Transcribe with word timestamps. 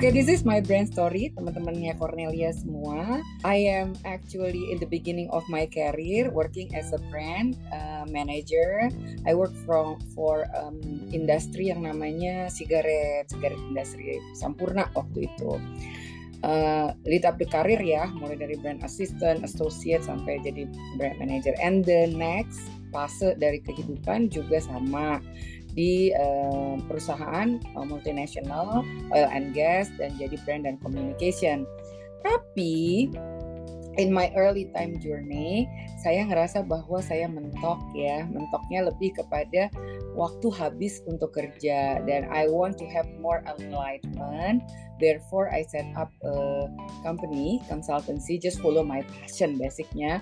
okay, 0.00 0.16
this 0.16 0.32
is 0.32 0.48
my 0.48 0.64
brand 0.64 0.88
story, 0.88 1.28
teman-temannya 1.36 1.92
Cornelia 2.00 2.56
semua. 2.56 3.20
I 3.44 3.68
am 3.68 3.92
actually 4.08 4.72
in 4.72 4.80
the 4.80 4.88
beginning 4.88 5.28
of 5.28 5.44
my 5.52 5.68
career 5.68 6.32
working 6.32 6.72
as 6.72 6.96
a 6.96 7.00
brand 7.12 7.60
uh, 7.68 8.08
manager. 8.08 8.88
I 9.28 9.36
work 9.36 9.52
from 9.68 10.00
for 10.16 10.48
um, 10.56 10.80
industri 11.12 11.68
yang 11.68 11.84
namanya 11.84 12.48
sigaret, 12.48 13.28
sigaret 13.28 13.60
industri 13.68 14.16
Sampurna 14.32 14.88
waktu 14.96 15.28
itu. 15.28 15.60
Uh, 16.40 16.96
lead 17.04 17.28
up 17.28 17.36
the 17.36 17.44
career 17.44 17.84
ya, 17.84 18.08
mulai 18.16 18.40
dari 18.40 18.56
brand 18.56 18.80
assistant, 18.80 19.44
associate 19.44 20.00
sampai 20.00 20.40
jadi 20.40 20.64
brand 20.96 21.20
manager. 21.20 21.52
And 21.60 21.84
the 21.84 22.08
next 22.08 22.72
fase 22.88 23.36
dari 23.36 23.60
kehidupan 23.60 24.32
juga 24.32 24.64
sama 24.64 25.20
di 25.80 26.12
uh, 26.12 26.76
perusahaan 26.84 27.56
uh, 27.72 27.84
multinasional 27.88 28.84
oil 29.16 29.28
and 29.32 29.56
gas 29.56 29.88
dan 29.96 30.12
jadi 30.20 30.36
brand 30.44 30.68
dan 30.68 30.76
communication. 30.84 31.64
Tapi 32.20 33.08
in 33.98 34.14
my 34.14 34.30
early 34.38 34.70
time 34.76 35.00
journey, 35.02 35.66
saya 35.98 36.22
ngerasa 36.28 36.62
bahwa 36.62 37.02
saya 37.02 37.26
mentok 37.26 37.80
ya, 37.96 38.22
mentoknya 38.28 38.86
lebih 38.86 39.16
kepada 39.18 39.72
waktu 40.14 40.48
habis 40.54 41.02
untuk 41.10 41.34
kerja 41.34 42.02
dan 42.06 42.30
I 42.30 42.46
want 42.46 42.78
to 42.78 42.86
have 42.90 43.08
more 43.18 43.42
enlightenment. 43.46 44.62
Therefore, 45.00 45.48
I 45.48 45.64
set 45.64 45.88
up 45.96 46.12
a 46.22 46.68
company 47.02 47.64
consultancy, 47.66 48.36
just 48.36 48.60
follow 48.60 48.84
my 48.84 49.00
passion 49.16 49.56
basicnya. 49.56 50.20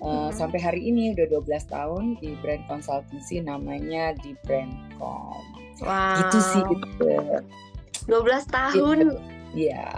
Uh, 0.00 0.30
mm-hmm. 0.30 0.38
Sampai 0.38 0.62
hari 0.62 0.80
ini 0.86 1.12
udah 1.12 1.28
12 1.28 1.66
tahun 1.66 2.04
di 2.22 2.38
brand 2.40 2.64
consultancy 2.70 3.42
namanya 3.42 4.16
di 4.22 4.32
Brandcom. 4.46 5.44
Wow. 5.82 6.16
Gitu 6.24 6.38
sih 6.40 6.62
gitu. 6.62 7.14
12 8.06 8.48
tahun. 8.48 8.98
Iya. 9.52 9.88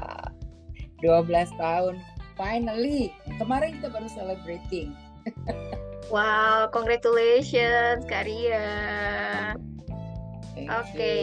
Gitu. 0.80 1.06
12 1.06 1.50
tahun. 1.60 1.94
Finally. 2.42 3.14
Kemarin 3.38 3.78
kita 3.78 3.88
baru 3.94 4.08
celebrating. 4.10 4.90
wow, 6.14 6.66
congratulations 6.74 8.02
Karia. 8.10 9.54
Oke. 10.58 10.90
Okay. 10.90 11.20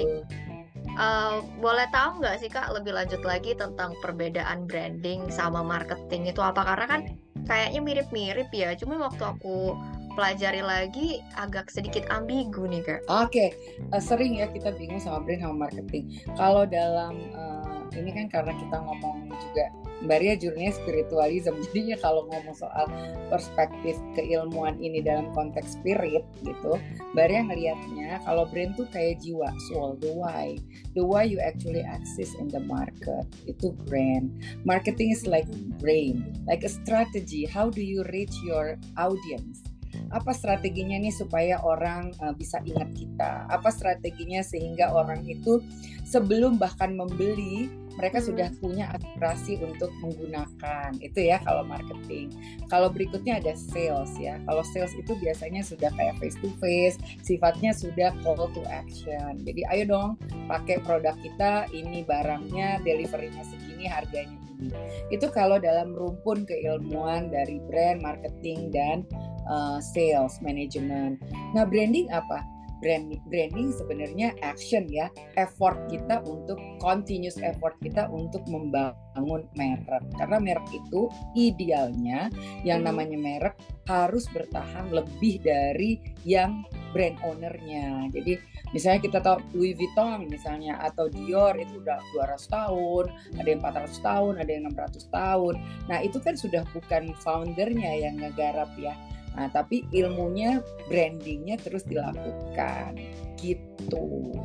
Uh, 0.95 1.43
boleh 1.59 1.87
tahu 1.91 2.23
nggak 2.23 2.39
sih 2.39 2.47
kak 2.47 2.71
lebih 2.71 2.95
lanjut 2.95 3.19
lagi 3.27 3.51
tentang 3.55 3.95
perbedaan 3.99 4.63
branding 4.63 5.27
sama 5.27 5.59
marketing 5.59 6.27
itu 6.27 6.39
apa 6.39 6.63
karena 6.65 6.85
kan 6.87 7.01
kayaknya 7.47 7.79
mirip-mirip 7.79 8.49
ya 8.51 8.75
cuma 8.75 8.99
waktu 8.99 9.23
aku 9.23 9.79
pelajari 10.17 10.59
lagi 10.59 11.23
agak 11.39 11.71
sedikit 11.71 12.03
ambigu 12.11 12.67
nih 12.67 12.83
kak. 12.83 13.03
Oke, 13.11 13.27
okay. 13.31 13.49
uh, 13.91 13.99
eh, 13.99 14.03
sering 14.03 14.39
ya 14.39 14.47
kita 14.51 14.71
bingung 14.75 14.99
sama 15.03 15.23
brand 15.23 15.43
sama 15.43 15.67
marketing. 15.67 16.15
Kalau 16.35 16.63
dalam 16.63 17.15
uh, 17.35 17.83
ini 17.95 18.11
kan 18.15 18.27
karena 18.31 18.55
kita 18.55 18.75
ngomong 18.79 19.31
juga 19.31 19.65
Mbak 20.05 20.19
Ria 20.23 20.35
jurnya 20.39 20.71
spiritualism. 20.71 21.55
Jadinya 21.69 21.97
kalau 21.99 22.27
ngomong 22.31 22.55
soal 22.55 22.87
perspektif 23.27 23.99
keilmuan 24.15 24.79
ini 24.79 25.03
dalam 25.03 25.31
konteks 25.35 25.75
spirit 25.79 26.23
gitu 26.43 26.79
Mbak 27.15 27.25
Ria 27.29 27.41
ngelihatnya 27.45 28.09
kalau 28.23 28.47
brand 28.47 28.75
tuh 28.79 28.87
kayak 28.91 29.19
jiwa 29.19 29.51
soul 29.69 29.99
the 29.99 30.11
why. 30.11 30.55
The 30.95 31.03
why 31.03 31.27
you 31.27 31.41
actually 31.43 31.83
exist 31.83 32.35
in 32.39 32.47
the 32.49 32.63
market 32.63 33.27
itu 33.45 33.75
brand 33.87 34.31
marketing 34.63 35.11
is 35.11 35.27
like 35.27 35.47
brain 35.81 36.23
like 36.47 36.63
a 36.63 36.71
strategy. 36.71 37.43
How 37.43 37.67
do 37.67 37.83
you 37.83 38.07
reach 38.09 38.33
your 38.45 38.79
audience? 38.95 39.65
Apa 40.09 40.33
strateginya 40.33 40.97
nih 40.97 41.13
supaya 41.13 41.61
orang 41.61 42.13
uh, 42.21 42.33
bisa 42.33 42.61
ingat 42.65 42.89
kita? 42.97 43.45
Apa 43.49 43.69
strateginya 43.69 44.41
sehingga 44.41 44.89
orang 44.89 45.25
itu 45.25 45.61
sebelum 46.05 46.57
bahkan 46.57 46.97
membeli 46.97 47.69
mereka 47.99 48.23
hmm. 48.23 48.27
sudah 48.31 48.47
punya 48.63 48.85
aspirasi 48.95 49.59
untuk 49.59 49.91
menggunakan 49.99 50.95
itu 51.03 51.19
ya 51.19 51.43
kalau 51.43 51.67
marketing. 51.67 52.31
Kalau 52.71 52.87
berikutnya 52.87 53.43
ada 53.43 53.53
sales 53.53 54.15
ya. 54.15 54.39
Kalau 54.47 54.63
sales 54.63 54.95
itu 54.95 55.13
biasanya 55.19 55.61
sudah 55.61 55.91
kayak 55.93 56.15
face 56.17 56.39
to 56.39 56.49
face, 56.63 56.95
sifatnya 57.21 57.75
sudah 57.75 58.15
call 58.23 58.47
to 58.55 58.63
action. 58.71 59.43
Jadi 59.43 59.67
ayo 59.75 59.83
dong 59.85 60.09
pakai 60.47 60.79
produk 60.81 61.13
kita, 61.19 61.67
ini 61.75 62.07
barangnya, 62.07 62.79
deliverynya 62.87 63.43
segini, 63.43 63.85
harganya 63.85 64.39
ini. 64.59 64.71
Itu 65.11 65.27
kalau 65.31 65.59
dalam 65.59 65.91
rumpun 65.91 66.47
keilmuan 66.47 67.31
dari 67.31 67.59
brand, 67.67 67.99
marketing 67.99 68.71
dan 68.71 69.03
uh, 69.47 69.79
sales 69.83 70.39
management. 70.39 71.19
Nah, 71.55 71.63
branding 71.67 72.07
apa? 72.11 72.43
Branding 72.79 73.21
branding 73.27 73.69
sebenarnya 73.75 74.35
action 74.43 74.87
ya. 74.89 75.11
Effort 75.35 75.87
kita 75.91 76.23
untuk 76.25 76.57
continuous 76.79 77.37
effort 77.39 77.75
kita 77.83 78.07
untuk 78.09 78.43
membangun 78.47 79.45
merek. 79.55 80.03
Karena 80.15 80.37
merek 80.39 80.67
itu 80.71 81.11
idealnya 81.35 82.31
yang 82.63 82.83
namanya 82.83 83.19
merek 83.19 83.55
harus 83.87 84.29
bertahan 84.29 84.93
lebih 84.93 85.41
dari 85.41 85.99
yang 86.23 86.63
brand 86.93 87.17
ownernya. 87.25 88.09
Jadi 88.13 88.37
misalnya 88.73 89.01
kita 89.01 89.19
tahu 89.21 89.37
Louis 89.53 89.73
Vuitton 89.77 90.25
misalnya 90.29 90.77
atau 90.81 91.09
Dior 91.09 91.57
itu 91.57 91.81
udah 91.81 91.97
200 92.13 92.49
tahun 92.49 93.05
ada 93.37 93.47
yang 93.49 93.61
400 93.61 94.07
tahun 94.07 94.33
ada 94.41 94.51
yang 94.51 94.63
600 94.73 95.09
tahun. 95.09 95.55
Nah 95.89 95.97
itu 96.01 96.17
kan 96.21 96.35
sudah 96.37 96.63
bukan 96.73 97.13
foundernya 97.21 98.09
yang 98.09 98.17
ngegarap 98.17 98.69
ya 98.77 98.93
Nah, 99.39 99.47
tapi 99.47 99.87
ilmunya 99.95 100.59
brandingnya 100.91 101.55
terus 101.63 101.87
dilakukan 101.87 102.99
gitu. 103.39 104.35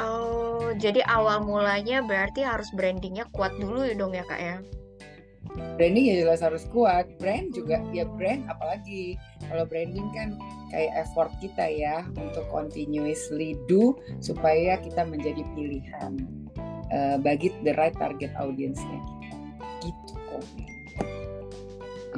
Oh, 0.00 0.72
jadi 0.80 1.04
awal 1.04 1.44
mulanya 1.44 2.00
berarti 2.00 2.40
harus 2.40 2.72
brandingnya 2.72 3.28
kuat 3.36 3.52
dulu 3.60 3.84
ya 3.84 3.92
dong 3.92 4.16
ya 4.16 4.24
kak 4.24 4.40
ya? 4.40 4.56
Branding 5.76 6.08
ya 6.08 6.24
jelas 6.24 6.40
harus 6.40 6.64
kuat. 6.72 7.12
Brand 7.20 7.52
juga 7.52 7.76
hmm. 7.76 7.92
ya 7.92 8.08
brand 8.08 8.48
apalagi 8.48 9.20
kalau 9.52 9.68
branding 9.68 10.08
kan 10.16 10.40
kayak 10.72 11.04
effort 11.04 11.28
kita 11.44 11.68
ya 11.68 12.00
untuk 12.16 12.48
continuously 12.48 13.52
do 13.68 13.92
supaya 14.24 14.80
kita 14.80 15.04
menjadi 15.04 15.44
pilihan 15.52 16.24
uh, 16.88 17.20
bagi 17.20 17.52
the 17.66 17.76
right 17.76 17.96
target 18.00 18.32
audience-nya 18.40 19.00
Gitu 19.84 20.14
kok 20.16 20.44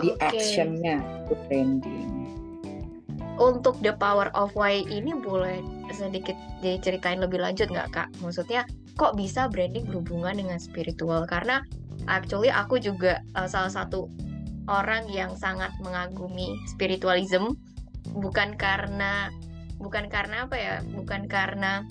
di 0.01 0.09
okay. 0.17 0.33
actionnya 0.33 1.03
itu 1.29 1.35
branding 1.49 2.23
untuk 3.41 3.81
the 3.81 3.97
power 3.97 4.29
of 4.37 4.53
why 4.53 4.85
ini 4.87 5.17
boleh 5.17 5.59
sedikit 5.91 6.37
diceritain 6.61 7.21
lebih 7.21 7.41
lanjut 7.41 7.69
nggak 7.73 7.91
kak? 7.91 8.09
Maksudnya 8.21 8.69
kok 9.01 9.17
bisa 9.17 9.49
branding 9.49 9.89
berhubungan 9.89 10.37
dengan 10.37 10.59
spiritual? 10.61 11.25
Karena 11.25 11.65
actually 12.07 12.53
aku 12.53 12.77
juga 12.77 13.25
uh, 13.35 13.49
salah 13.49 13.73
satu 13.73 14.09
orang 14.69 15.09
yang 15.09 15.33
sangat 15.35 15.73
mengagumi 15.81 16.55
spiritualism. 16.69 17.57
Bukan 18.13 18.55
karena 18.61 19.33
bukan 19.81 20.13
karena 20.13 20.45
apa 20.45 20.57
ya? 20.57 20.77
Bukan 20.93 21.27
karena 21.27 21.89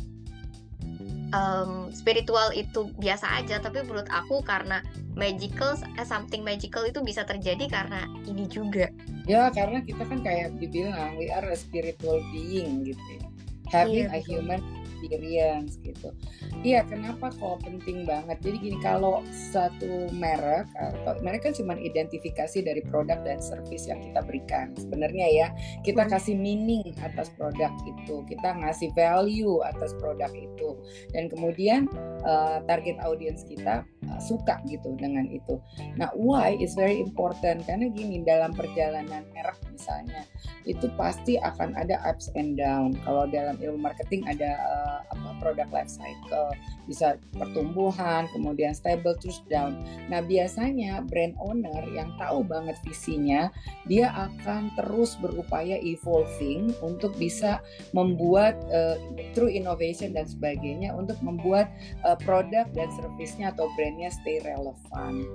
um, 1.31 1.92
spiritual 1.92 2.52
itu 2.56 2.92
biasa 3.00 3.44
aja. 3.44 3.59
Tapi 3.59 3.84
menurut 3.84 4.08
aku 4.12 4.40
karena 4.44 4.86
magical 5.18 5.75
eh, 6.00 6.08
something 6.08 6.46
magical 6.46 6.88
itu 6.88 7.03
bisa 7.03 7.28
terjadi 7.28 7.68
karena 7.68 8.08
ini 8.28 8.47
juga. 8.47 8.88
Ya 9.28 9.52
karena 9.52 9.84
kita 9.84 10.08
kan 10.08 10.24
kayak 10.24 10.56
dibilang 10.59 11.19
we 11.19 11.28
are 11.31 11.46
a 11.52 11.58
spiritual 11.58 12.19
being 12.31 12.88
gitu. 12.88 13.02
Ya 13.19 13.31
having 13.72 14.12
iya, 14.12 14.19
a 14.19 14.19
human 14.28 14.62
experience 15.01 15.81
gitu. 15.81 16.13
Iya, 16.62 16.85
kenapa 16.85 17.34
kok 17.34 17.66
penting 17.66 18.06
banget? 18.06 18.38
Jadi 18.45 18.57
gini, 18.69 18.78
kalau 18.85 19.25
satu 19.34 20.09
merek 20.13 20.69
atau 20.78 21.17
merek 21.25 21.50
kan 21.50 21.53
cuma 21.57 21.73
identifikasi 21.78 22.62
dari 22.62 22.85
produk 22.85 23.17
dan 23.25 23.41
service 23.41 23.89
yang 23.89 23.97
kita 24.01 24.22
berikan. 24.22 24.78
Sebenarnya 24.78 25.28
ya, 25.31 25.47
kita 25.81 26.06
hmm. 26.06 26.12
kasih 26.13 26.35
meaning 26.38 26.94
atas 27.01 27.34
produk 27.34 27.73
itu, 27.89 28.22
kita 28.29 28.53
ngasih 28.62 28.94
value 28.94 29.62
atas 29.66 29.97
produk 29.97 30.29
itu, 30.38 30.77
dan 31.15 31.30
kemudian 31.31 31.89
uh, 32.25 32.62
target 32.69 33.01
audience 33.01 33.42
kita 33.47 33.81
suka 34.19 34.60
gitu 34.68 34.98
dengan 35.00 35.24
itu. 35.30 35.62
Nah, 35.96 36.12
why 36.18 36.58
is 36.60 36.75
very 36.75 37.00
important 37.00 37.63
karena 37.63 37.88
gini 37.94 38.25
dalam 38.25 38.52
perjalanan 38.52 39.24
merek 39.31 39.60
misalnya 39.72 40.28
itu 40.68 40.92
pasti 41.00 41.40
akan 41.40 41.78
ada 41.78 42.02
ups 42.06 42.34
and 42.36 42.60
down. 42.60 42.98
Kalau 43.08 43.30
dalam 43.30 43.56
ilmu 43.62 43.80
marketing 43.80 44.28
ada 44.28 44.58
uh, 44.60 45.00
apa 45.13 45.30
produk 45.42 45.66
life 45.74 45.90
cycle. 45.90 46.54
Bisa 46.86 47.18
pertumbuhan 47.34 48.30
kemudian 48.30 48.78
stable 48.78 49.18
terus 49.18 49.42
down. 49.50 49.82
Nah 50.08 50.22
biasanya 50.22 51.02
brand 51.10 51.34
owner 51.42 51.82
yang 51.90 52.14
tahu 52.22 52.46
banget 52.46 52.78
visinya 52.86 53.50
dia 53.90 54.14
akan 54.14 54.70
terus 54.78 55.18
berupaya 55.18 55.82
evolving 55.82 56.70
untuk 56.86 57.18
bisa 57.18 57.58
membuat 57.98 58.62
uh, 58.70 58.96
true 59.34 59.50
innovation 59.50 60.14
dan 60.14 60.30
sebagainya 60.30 60.94
untuk 60.94 61.18
membuat 61.26 61.74
uh, 62.06 62.16
produk 62.22 62.70
dan 62.78 62.88
servisnya 62.94 63.50
atau 63.50 63.66
brandnya 63.74 64.14
stay 64.14 64.38
relevant 64.46 65.26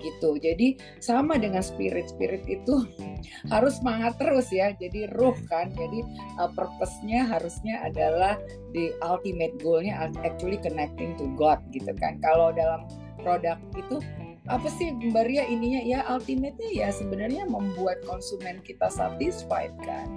gitu. 0.00 0.36
Jadi 0.40 0.80
sama 0.98 1.36
dengan 1.36 1.60
spirit 1.60 2.10
spirit 2.10 2.42
itu 2.48 2.84
harus 3.52 3.78
semangat 3.78 4.16
terus 4.18 4.48
ya. 4.50 4.72
Jadi 4.74 5.06
ruh 5.14 5.36
kan. 5.46 5.70
Jadi 5.76 6.02
uh, 6.40 6.50
purpose-nya 6.52 7.28
harusnya 7.28 7.84
adalah 7.86 8.40
the 8.72 8.96
ultimate 9.04 9.54
goal-nya 9.60 10.10
actually 10.24 10.58
connecting 10.58 11.14
to 11.20 11.28
God 11.36 11.60
gitu 11.70 11.92
kan. 12.00 12.18
Kalau 12.24 12.50
dalam 12.50 12.88
produk 13.20 13.60
itu 13.76 14.00
apa 14.48 14.66
sih 14.72 14.90
Mbak 14.90 15.24
Ria 15.30 15.44
ininya 15.46 15.84
ya 15.84 16.00
ultimate-nya 16.10 16.70
ya 16.74 16.88
sebenarnya 16.90 17.46
membuat 17.46 18.02
konsumen 18.08 18.58
kita 18.64 18.90
satisfied 18.90 19.70
kan. 19.84 20.08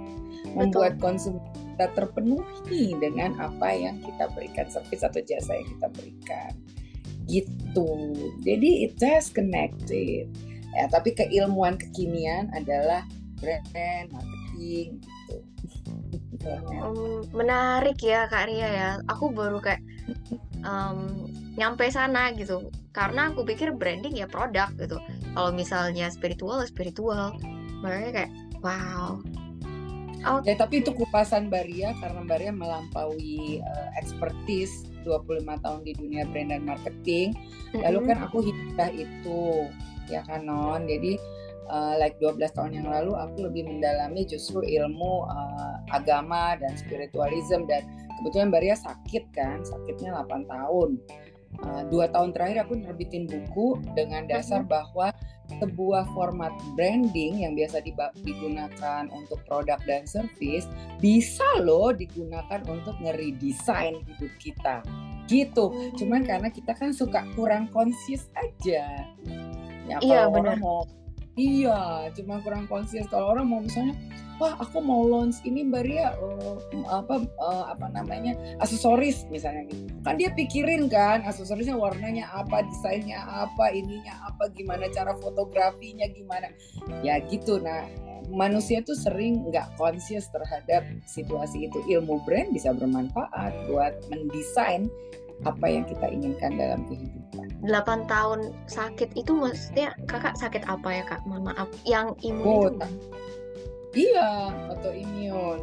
Membuat 0.56 0.98
konsumen 0.98 1.44
kita 1.74 1.90
terpenuhi 1.94 2.94
dengan 3.02 3.34
apa 3.42 3.74
yang 3.74 3.98
kita 3.98 4.30
berikan 4.34 4.70
service 4.70 5.02
atau 5.02 5.18
jasa 5.26 5.58
yang 5.58 5.68
kita 5.74 5.86
berikan 5.90 6.54
gitu. 7.28 7.90
Jadi 8.42 8.88
it 8.88 8.96
has 9.00 9.30
connected. 9.32 10.28
Ya 10.74 10.84
tapi 10.90 11.14
keilmuan 11.14 11.78
kekinian 11.78 12.50
adalah 12.52 13.06
brand 13.38 14.10
marketing 14.12 15.00
gitu. 15.00 15.36
Um, 16.44 17.24
menarik 17.32 17.96
ya 18.04 18.28
Kak 18.28 18.52
Ria 18.52 18.68
ya. 18.68 18.90
Aku 19.08 19.32
baru 19.32 19.64
kayak 19.64 19.80
um, 20.60 21.24
nyampe 21.56 21.88
sana 21.88 22.36
gitu. 22.36 22.68
Karena 22.92 23.32
aku 23.32 23.48
pikir 23.48 23.72
branding 23.72 24.12
ya 24.12 24.28
produk 24.28 24.68
gitu. 24.76 25.00
Kalau 25.32 25.50
misalnya 25.56 26.12
spiritual 26.12 26.60
ya 26.60 26.68
spiritual. 26.68 27.40
Makanya 27.80 28.10
kayak 28.12 28.32
wow. 28.60 29.24
Okay. 30.24 30.52
Ya, 30.52 30.54
tapi 30.56 30.74
itu 30.80 30.92
kupasan 30.92 31.52
Baria 31.52 31.92
karena 32.00 32.24
Baria 32.24 32.52
melampaui 32.52 33.60
uh, 33.60 33.88
expertise 34.00 34.88
25 35.04 35.44
tahun 35.44 35.80
di 35.84 35.92
dunia 35.94 36.24
brand 36.32 36.50
dan 36.50 36.62
marketing. 36.64 37.36
Lalu 37.76 38.00
kan 38.10 38.16
aku 38.24 38.42
hibah 38.42 38.90
itu 38.90 39.68
ya 40.08 40.24
kan 40.24 40.48
non. 40.48 40.88
Jadi 40.88 41.20
uh, 41.68 41.94
like 42.00 42.16
12 42.20 42.40
tahun 42.52 42.72
yang 42.76 42.88
lalu 42.88 43.12
aku 43.16 43.48
lebih 43.48 43.68
mendalami 43.68 44.24
justru 44.24 44.60
ilmu 44.64 45.28
uh, 45.28 45.76
agama 45.92 46.56
dan 46.60 46.72
spiritualism 46.76 47.64
dan 47.68 47.84
kebetulan 48.20 48.48
Baria 48.52 48.76
sakit 48.78 49.24
kan, 49.34 49.60
sakitnya 49.64 50.16
8 50.24 50.48
tahun. 50.48 51.00
Uh, 51.62 51.86
dua 51.86 52.10
tahun 52.10 52.34
terakhir 52.34 52.66
aku 52.66 52.74
nerbitin 52.82 53.30
buku 53.30 53.78
dengan 53.94 54.26
dasar 54.26 54.66
bahwa 54.66 55.14
sebuah 55.60 56.08
format 56.16 56.50
branding 56.74 57.44
yang 57.44 57.52
biasa 57.54 57.84
digunakan 58.24 59.02
untuk 59.12 59.38
produk 59.44 59.78
dan 59.84 60.08
service 60.08 60.66
bisa 60.98 61.44
loh 61.60 61.92
digunakan 61.92 62.64
untuk 62.66 62.96
ngeredesain 62.98 64.00
hidup 64.08 64.32
kita 64.40 64.80
gitu 65.28 65.72
cuman 65.96 66.24
hmm. 66.24 66.28
karena 66.28 66.48
kita 66.52 66.72
kan 66.76 66.90
suka 66.92 67.24
kurang 67.36 67.68
konsis 67.72 68.28
aja 68.36 69.08
ya 69.84 69.98
iya, 70.00 70.28
benar. 70.28 70.56
mau 70.60 70.88
iya 71.34 72.08
cuma 72.14 72.38
kurang 72.42 72.66
konsis 72.70 73.06
kalau 73.10 73.34
orang 73.34 73.46
mau 73.50 73.60
misalnya 73.60 73.94
wah 74.38 74.58
aku 74.58 74.82
mau 74.82 75.06
launch 75.06 75.38
ini 75.46 75.62
Mbak 75.62 75.82
Ria 75.86 76.10
uh, 76.18 76.58
apa 76.90 77.22
uh, 77.38 77.64
apa 77.70 77.86
namanya 77.94 78.34
aksesoris 78.58 79.26
misalnya 79.30 79.66
gitu. 79.70 79.86
Kan 80.02 80.18
dia 80.18 80.34
pikirin 80.34 80.90
kan 80.90 81.22
aksesorisnya 81.22 81.78
warnanya 81.78 82.26
apa 82.34 82.66
desainnya 82.66 83.22
apa 83.22 83.70
ininya 83.70 84.14
apa 84.26 84.50
gimana 84.54 84.90
cara 84.90 85.14
fotografinya 85.22 86.06
gimana. 86.10 86.50
Ya 87.06 87.22
gitu 87.22 87.62
nah 87.62 87.86
manusia 88.32 88.80
tuh 88.82 88.96
sering 88.96 89.46
nggak 89.52 89.78
konsius 89.78 90.26
terhadap 90.34 90.82
situasi 91.06 91.70
itu. 91.70 91.78
Ilmu 91.86 92.26
brand 92.26 92.50
bisa 92.50 92.74
bermanfaat 92.74 93.70
buat 93.70 93.94
mendesain 94.10 94.90
apa 95.42 95.66
yang 95.66 95.84
kita 95.84 96.06
inginkan 96.06 96.54
dalam 96.54 96.86
kehidupan. 96.86 97.46
8 97.66 98.06
tahun 98.06 98.54
sakit 98.70 99.18
itu 99.18 99.32
maksudnya 99.34 99.96
kakak 100.06 100.38
sakit 100.38 100.62
apa 100.70 100.88
ya 100.94 101.04
kak? 101.04 101.20
Mohon 101.26 101.50
maaf. 101.50 101.68
Yang 101.82 102.14
imun 102.22 102.46
oh, 102.46 102.70
itu 102.70 102.88
Iya, 103.94 104.50
autoimun. 104.74 105.60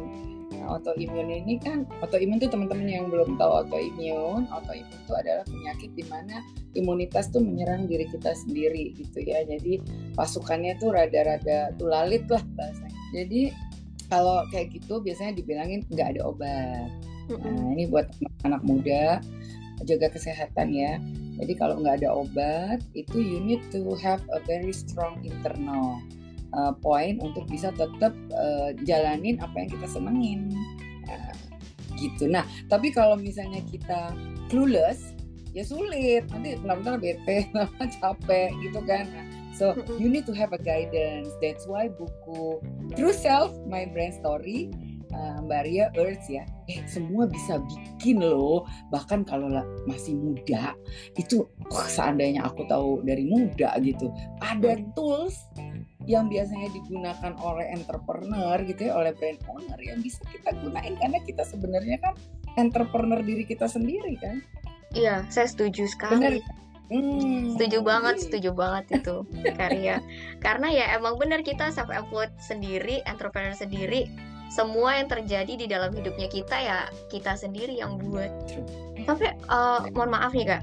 Nah, 0.56 0.76
autoimun 0.76 1.28
ini 1.28 1.60
kan 1.60 1.84
autoimun 2.00 2.40
itu 2.40 2.48
teman-teman 2.48 2.88
yang 2.88 3.06
belum 3.12 3.36
tahu 3.36 3.64
autoimun, 3.64 4.48
autoimun 4.48 4.88
itu 4.88 5.12
adalah 5.12 5.44
penyakit 5.44 5.90
di 5.92 6.04
mana 6.08 6.40
imunitas 6.72 7.28
tuh 7.28 7.44
menyerang 7.44 7.84
diri 7.84 8.08
kita 8.08 8.32
sendiri 8.32 8.96
gitu 8.96 9.20
ya. 9.20 9.44
Jadi 9.44 9.84
pasukannya 10.16 10.80
tuh 10.80 10.96
rada-rada 10.96 11.76
tulalit 11.76 12.24
lah 12.32 12.40
bahasanya. 12.56 13.00
Jadi 13.12 13.52
kalau 14.08 14.44
kayak 14.48 14.72
gitu 14.80 15.04
biasanya 15.04 15.36
dibilangin 15.36 15.84
nggak 15.92 16.16
ada 16.16 16.20
obat. 16.24 16.88
Nah, 17.32 17.68
ini 17.76 17.84
buat 17.88 18.08
anak 18.48 18.64
muda 18.64 19.20
jaga 19.84 20.12
kesehatan 20.12 20.72
ya. 20.72 20.98
Jadi 21.42 21.52
kalau 21.58 21.80
nggak 21.82 22.02
ada 22.04 22.10
obat, 22.12 22.78
itu 22.94 23.18
you 23.18 23.38
need 23.42 23.62
to 23.74 23.96
have 23.98 24.22
a 24.30 24.40
very 24.46 24.70
strong 24.70 25.18
internal 25.26 25.98
uh, 26.54 26.72
poin 26.78 27.18
untuk 27.18 27.48
bisa 27.48 27.74
tetap 27.74 28.14
uh, 28.34 28.70
jalanin 28.86 29.40
apa 29.42 29.66
yang 29.66 29.70
kita 29.72 29.86
senengin. 29.90 30.52
Nah, 31.08 31.34
gitu. 31.98 32.30
Nah 32.30 32.44
tapi 32.70 32.94
kalau 32.94 33.18
misalnya 33.18 33.60
kita 33.68 34.14
clueless 34.52 35.12
ya 35.52 35.64
sulit. 35.64 36.26
Nanti 36.32 36.56
benar-benar 36.60 37.00
bete 37.00 37.48
capek 38.00 38.50
gitu 38.64 38.80
kan. 38.84 39.08
Nah, 39.12 39.24
so 39.52 39.76
you 40.00 40.08
need 40.08 40.24
to 40.24 40.34
have 40.34 40.52
a 40.56 40.60
guidance. 40.60 41.32
That's 41.40 41.68
why 41.68 41.92
buku 41.92 42.60
True 42.96 43.14
Self 43.14 43.52
My 43.68 43.88
Brand 43.88 44.16
Story 44.16 44.72
uh, 45.12 45.38
Mbak 45.44 45.62
Ria 45.68 45.86
Earth 45.96 46.26
ya 46.28 46.44
eh 46.68 46.82
semua 46.88 47.28
bisa 47.28 47.60
bikin 47.60 48.20
loh 48.20 48.64
bahkan 48.90 49.22
kalau 49.22 49.48
masih 49.84 50.16
muda 50.16 50.74
itu 51.16 51.46
oh, 51.46 51.86
seandainya 51.88 52.44
aku 52.44 52.64
tahu 52.66 53.00
dari 53.04 53.28
muda 53.28 53.76
gitu 53.80 54.10
ada 54.40 54.76
tools 54.96 55.46
yang 56.10 56.26
biasanya 56.26 56.66
digunakan 56.74 57.32
oleh 57.38 57.70
entrepreneur 57.70 58.58
gitu 58.66 58.90
ya 58.90 58.92
oleh 58.98 59.14
brand 59.14 59.38
owner 59.46 59.78
yang 59.78 60.02
bisa 60.02 60.18
kita 60.34 60.50
gunain 60.58 60.98
karena 60.98 61.18
kita 61.22 61.42
sebenarnya 61.46 61.96
kan 62.02 62.14
entrepreneur 62.58 63.22
diri 63.22 63.46
kita 63.46 63.70
sendiri 63.70 64.18
kan 64.18 64.42
iya 64.92 65.22
saya 65.30 65.46
setuju 65.46 65.86
sekali 65.86 66.42
Bener. 66.42 66.60
Hmm, 66.92 67.56
setuju 67.56 67.80
banget, 67.80 68.20
iya. 68.20 68.22
setuju 68.28 68.50
banget 68.52 69.00
itu 69.00 69.16
karya. 69.56 69.96
Karena 70.44 70.68
ya 70.68 70.84
emang 70.92 71.16
benar 71.16 71.40
kita 71.40 71.72
self 71.72 71.88
employed 71.88 72.28
sendiri, 72.36 73.00
entrepreneur 73.08 73.56
sendiri, 73.56 74.12
semua 74.52 75.00
yang 75.00 75.08
terjadi 75.08 75.52
di 75.56 75.66
dalam 75.66 75.88
hidupnya 75.96 76.28
kita 76.28 76.56
ya 76.60 76.78
kita 77.08 77.32
sendiri 77.32 77.80
yang 77.80 77.96
buat. 77.96 78.28
Tapi 79.08 79.32
uh, 79.48 79.88
mohon 79.96 80.12
maaf 80.12 80.36
nih 80.36 80.44
kak, 80.44 80.62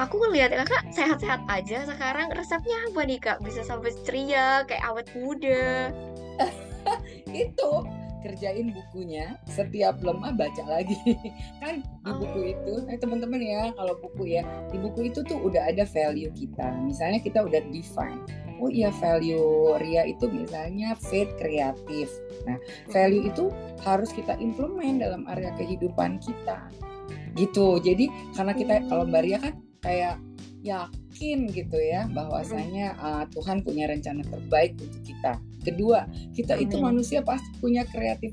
aku 0.00 0.16
ngeliat 0.24 0.56
kakak 0.64 0.88
sehat-sehat 0.96 1.44
aja 1.52 1.84
sekarang. 1.84 2.32
Resepnya 2.32 2.80
apa 2.88 3.00
nih 3.04 3.20
kak? 3.20 3.38
Bisa 3.44 3.60
sampai 3.60 3.92
ceria 4.08 4.64
kayak 4.64 4.84
awet 4.88 5.08
muda. 5.12 5.92
Itu 7.28 7.84
kerjain 8.24 8.72
bukunya. 8.72 9.36
Setiap 9.44 10.00
lemah 10.00 10.32
baca 10.32 10.64
lagi. 10.64 10.96
Kan 11.60 11.84
di 11.84 12.12
buku 12.16 12.40
oh. 12.40 12.44
itu 12.48 12.74
nah 12.88 12.96
teman-teman 12.96 13.40
ya 13.40 13.62
kalau 13.76 13.96
buku 14.00 14.40
ya 14.40 14.42
di 14.72 14.76
buku 14.80 15.12
itu 15.12 15.20
tuh 15.24 15.36
udah 15.40 15.68
ada 15.68 15.84
value 15.84 16.32
kita. 16.32 16.72
Misalnya 16.84 17.20
kita 17.20 17.44
udah 17.44 17.60
define 17.68 18.24
oh 18.60 18.70
iya 18.70 18.92
value 18.92 19.74
Ria 19.80 20.04
itu 20.06 20.28
misalnya 20.28 20.94
faith 20.96 21.32
kreatif 21.40 22.12
nah 22.44 22.56
value 22.92 23.26
itu 23.26 23.48
harus 23.82 24.12
kita 24.12 24.36
implement 24.38 25.00
dalam 25.00 25.24
area 25.26 25.50
kehidupan 25.56 26.20
kita 26.20 26.68
gitu 27.34 27.80
jadi 27.80 28.06
karena 28.36 28.52
kita 28.52 28.74
kalau 28.86 29.08
Mbak 29.08 29.22
Ria 29.24 29.38
kan 29.40 29.54
kayak 29.80 30.20
yakin 30.60 31.48
gitu 31.48 31.76
ya 31.80 32.04
bahwasanya 32.12 32.96
uh, 33.00 33.24
Tuhan 33.32 33.64
punya 33.64 33.88
rencana 33.88 34.20
terbaik 34.24 34.76
untuk 34.76 35.02
kita. 35.04 35.40
Kedua, 35.60 36.08
kita 36.32 36.56
Amin. 36.56 36.68
itu 36.68 36.76
manusia 36.80 37.20
pasti 37.24 37.48
punya 37.60 37.84
kreatif 37.88 38.32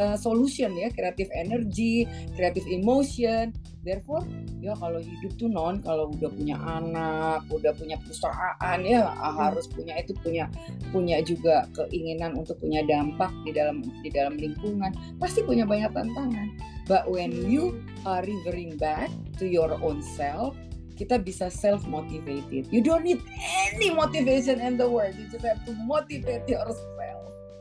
uh, 0.00 0.16
solution 0.16 0.72
ya, 0.76 0.88
kreatif 0.92 1.28
energi, 1.32 2.08
kreatif 2.36 2.64
emotion. 2.68 3.52
Therefore, 3.86 4.26
ya 4.58 4.74
kalau 4.74 4.98
hidup 4.98 5.38
tuh 5.38 5.46
non 5.46 5.78
kalau 5.78 6.10
udah 6.10 6.26
punya 6.34 6.58
anak, 6.58 7.46
udah 7.54 7.70
punya 7.78 7.94
perusahaan 8.02 8.78
ya 8.82 9.06
hmm. 9.06 9.38
harus 9.38 9.70
punya 9.70 9.94
itu 10.02 10.10
punya 10.18 10.50
punya 10.90 11.22
juga 11.22 11.70
keinginan 11.70 12.34
untuk 12.34 12.58
punya 12.58 12.82
dampak 12.82 13.30
di 13.46 13.54
dalam 13.54 13.86
di 14.02 14.10
dalam 14.10 14.34
lingkungan. 14.34 14.90
Pasti 15.22 15.46
punya 15.46 15.62
banyak 15.62 15.94
tantangan. 15.94 16.50
But 16.90 17.06
when 17.06 17.30
you 17.46 17.78
are 18.02 18.26
revering 18.26 18.74
back 18.74 19.06
to 19.38 19.46
your 19.46 19.78
own 19.78 20.02
self, 20.18 20.58
kita 20.98 21.22
bisa 21.22 21.46
self 21.46 21.86
motivated. 21.86 22.66
You 22.74 22.82
don't 22.82 23.06
need 23.06 23.22
any 23.70 23.94
motivation 23.94 24.58
in 24.58 24.74
the 24.74 24.90
world. 24.90 25.14
You 25.14 25.30
just 25.30 25.46
have 25.46 25.62
to 25.62 25.72
motivate 25.86 26.50
yourself. 26.50 26.96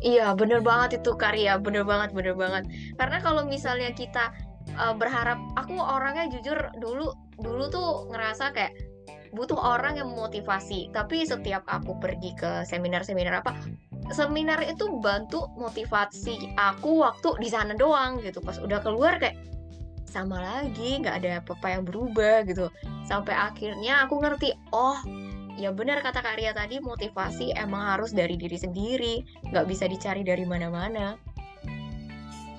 Iya, 0.05 0.38
bener 0.38 0.62
banget 0.62 1.01
itu 1.01 1.17
karya, 1.17 1.58
bener 1.58 1.82
banget, 1.82 2.12
bener 2.13 2.36
banget. 2.38 2.67
Karena 3.00 3.17
kalau 3.24 3.48
misalnya 3.48 3.89
kita 3.96 4.36
uh, 4.78 4.94
berharap, 4.98 5.38
aku 5.56 5.78
orangnya 5.78 6.30
jujur 6.32 6.58
dulu, 6.82 7.14
dulu 7.38 7.64
tuh 7.70 8.10
ngerasa 8.10 8.52
kayak 8.56 8.74
butuh 9.36 9.60
orang 9.60 10.00
yang 10.00 10.10
memotivasi. 10.10 10.90
Tapi 10.96 11.28
setiap 11.28 11.68
aku 11.68 12.00
pergi 12.00 12.34
ke 12.34 12.64
seminar-seminar 12.66 13.44
apa, 13.44 13.54
seminar 14.10 14.64
itu 14.64 14.88
bantu 15.04 15.50
motivasi 15.60 16.56
aku 16.58 17.04
waktu 17.04 17.30
di 17.38 17.50
sana 17.52 17.76
doang 17.76 18.24
gitu. 18.24 18.40
Pas 18.40 18.58
udah 18.58 18.80
keluar 18.82 19.20
kayak 19.20 19.36
sama 20.16 20.40
lagi 20.40 21.04
nggak 21.04 21.20
ada 21.20 21.44
apa-apa 21.44 21.68
yang 21.76 21.84
berubah 21.84 22.48
gitu 22.48 22.72
sampai 23.04 23.36
akhirnya 23.36 24.08
aku 24.08 24.24
ngerti 24.24 24.56
oh 24.72 24.96
ya 25.60 25.76
benar 25.76 26.00
kata 26.00 26.24
Kak 26.24 26.40
Ria 26.40 26.56
tadi 26.56 26.80
motivasi 26.80 27.52
emang 27.52 27.84
harus 27.84 28.16
dari 28.16 28.40
diri 28.40 28.56
sendiri 28.56 29.20
nggak 29.52 29.68
bisa 29.68 29.92
dicari 29.92 30.24
dari 30.24 30.48
mana-mana 30.48 31.20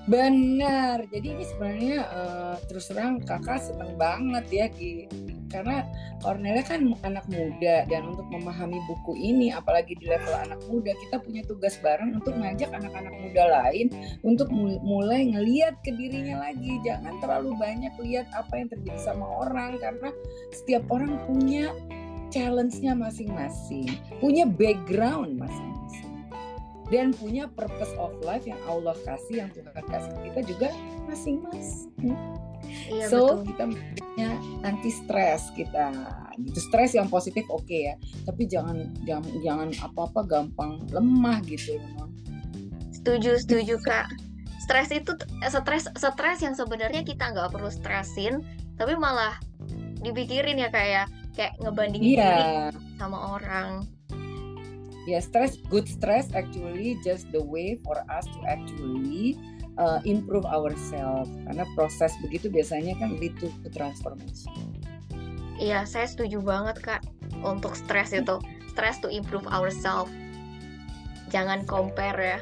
Benar. 0.07 1.03
Jadi 1.11 1.27
ini 1.35 1.45
sebenarnya 1.45 1.99
uh, 2.07 2.57
terus 2.71 2.87
terang 2.87 3.19
kakak 3.27 3.59
seneng 3.59 3.99
banget 3.99 4.45
ya 4.55 4.67
di 4.71 5.11
karena 5.47 5.87
Cornelia 6.23 6.63
kan 6.67 6.83
anak 7.07 7.23
muda 7.31 7.87
dan 7.87 8.03
untuk 8.11 8.27
memahami 8.31 8.83
buku 8.91 9.15
ini 9.15 9.55
apalagi 9.55 9.95
di 9.95 10.11
level 10.11 10.35
anak 10.35 10.59
muda 10.67 10.91
kita 11.07 11.23
punya 11.23 11.47
tugas 11.47 11.79
bareng 11.79 12.19
untuk 12.19 12.35
ngajak 12.35 12.71
anak-anak 12.75 13.15
muda 13.15 13.43
lain 13.47 13.87
untuk 14.27 14.51
mulai 14.83 15.27
ngeliat 15.27 15.79
ke 15.83 15.91
dirinya 15.91 16.51
lagi. 16.51 16.79
Jangan 16.87 17.19
terlalu 17.19 17.55
banyak 17.59 17.95
lihat 18.03 18.27
apa 18.35 18.59
yang 18.59 18.69
terjadi 18.71 19.01
sama 19.03 19.27
orang 19.27 19.79
karena 19.83 20.11
setiap 20.55 20.87
orang 20.91 21.19
punya 21.27 21.75
challenge-nya 22.31 22.93
masing-masing 22.95 23.87
punya 24.19 24.45
background 24.47 25.39
masing-masing 25.39 25.86
dan 26.87 27.11
punya 27.11 27.51
purpose 27.51 27.91
of 27.99 28.15
life 28.23 28.47
yang 28.47 28.59
Allah 28.71 28.95
kasih 29.03 29.47
yang 29.47 29.51
Tuhan 29.51 29.75
kasih 29.91 30.13
kita 30.31 30.41
juga 30.47 30.69
masing-masing. 31.11 32.15
Iya, 32.91 33.07
so 33.11 33.43
betul. 33.43 33.55
kita 33.55 33.65
punya 33.71 34.31
anti 34.63 34.91
stres 34.91 35.51
kita. 35.55 35.91
Gitu 36.39 36.59
stres 36.71 36.95
yang 36.95 37.11
positif 37.11 37.47
oke 37.51 37.67
okay 37.67 37.91
ya. 37.91 37.95
Tapi 38.27 38.47
jangan 38.47 38.95
jangan 39.03 39.31
jangan 39.43 39.69
apa-apa 39.83 40.21
gampang 40.27 40.87
lemah 40.91 41.43
gitu 41.47 41.79
non 41.99 42.11
setuju 42.91 43.39
setuju 43.39 43.75
kak. 43.83 44.11
Stres 44.67 44.91
itu 44.91 45.15
stres 45.47 45.87
stres 45.95 46.39
yang 46.43 46.59
sebenarnya 46.59 47.07
kita 47.07 47.31
nggak 47.31 47.55
perlu 47.55 47.71
stresin 47.71 48.43
tapi 48.77 48.99
malah 48.99 49.39
dipikirin 50.03 50.59
ya 50.61 50.69
kayak 50.69 51.07
ya. 51.11 51.25
kayak 51.37 51.53
ngebandingin 51.61 52.17
diri 52.17 52.45
sama 52.97 53.37
orang 53.37 53.85
yeah, 55.07 55.23
stress 55.23 55.57
good 55.71 55.87
stress 55.87 56.29
actually 56.35 56.99
just 57.07 57.31
the 57.31 57.41
way 57.41 57.79
for 57.87 57.97
us 58.11 58.27
to 58.27 58.39
actually 58.51 59.39
uh, 59.79 60.03
improve 60.05 60.45
ourselves. 60.45 61.31
Karena 61.47 61.65
proses 61.79 62.13
begitu 62.21 62.51
biasanya 62.51 62.99
kan 62.99 63.17
lead 63.17 63.39
to, 63.39 63.49
to 63.63 63.69
transformation. 63.71 64.53
Iya 65.57 65.89
saya 65.89 66.05
setuju 66.05 66.45
banget 66.45 66.83
kak 66.83 67.03
untuk 67.41 67.79
stress 67.79 68.13
itu. 68.13 68.37
Stress 68.77 69.01
to 69.01 69.09
improve 69.09 69.49
ourselves. 69.49 70.13
Jangan 71.33 71.65
compare 71.65 72.37
ya 72.37 72.39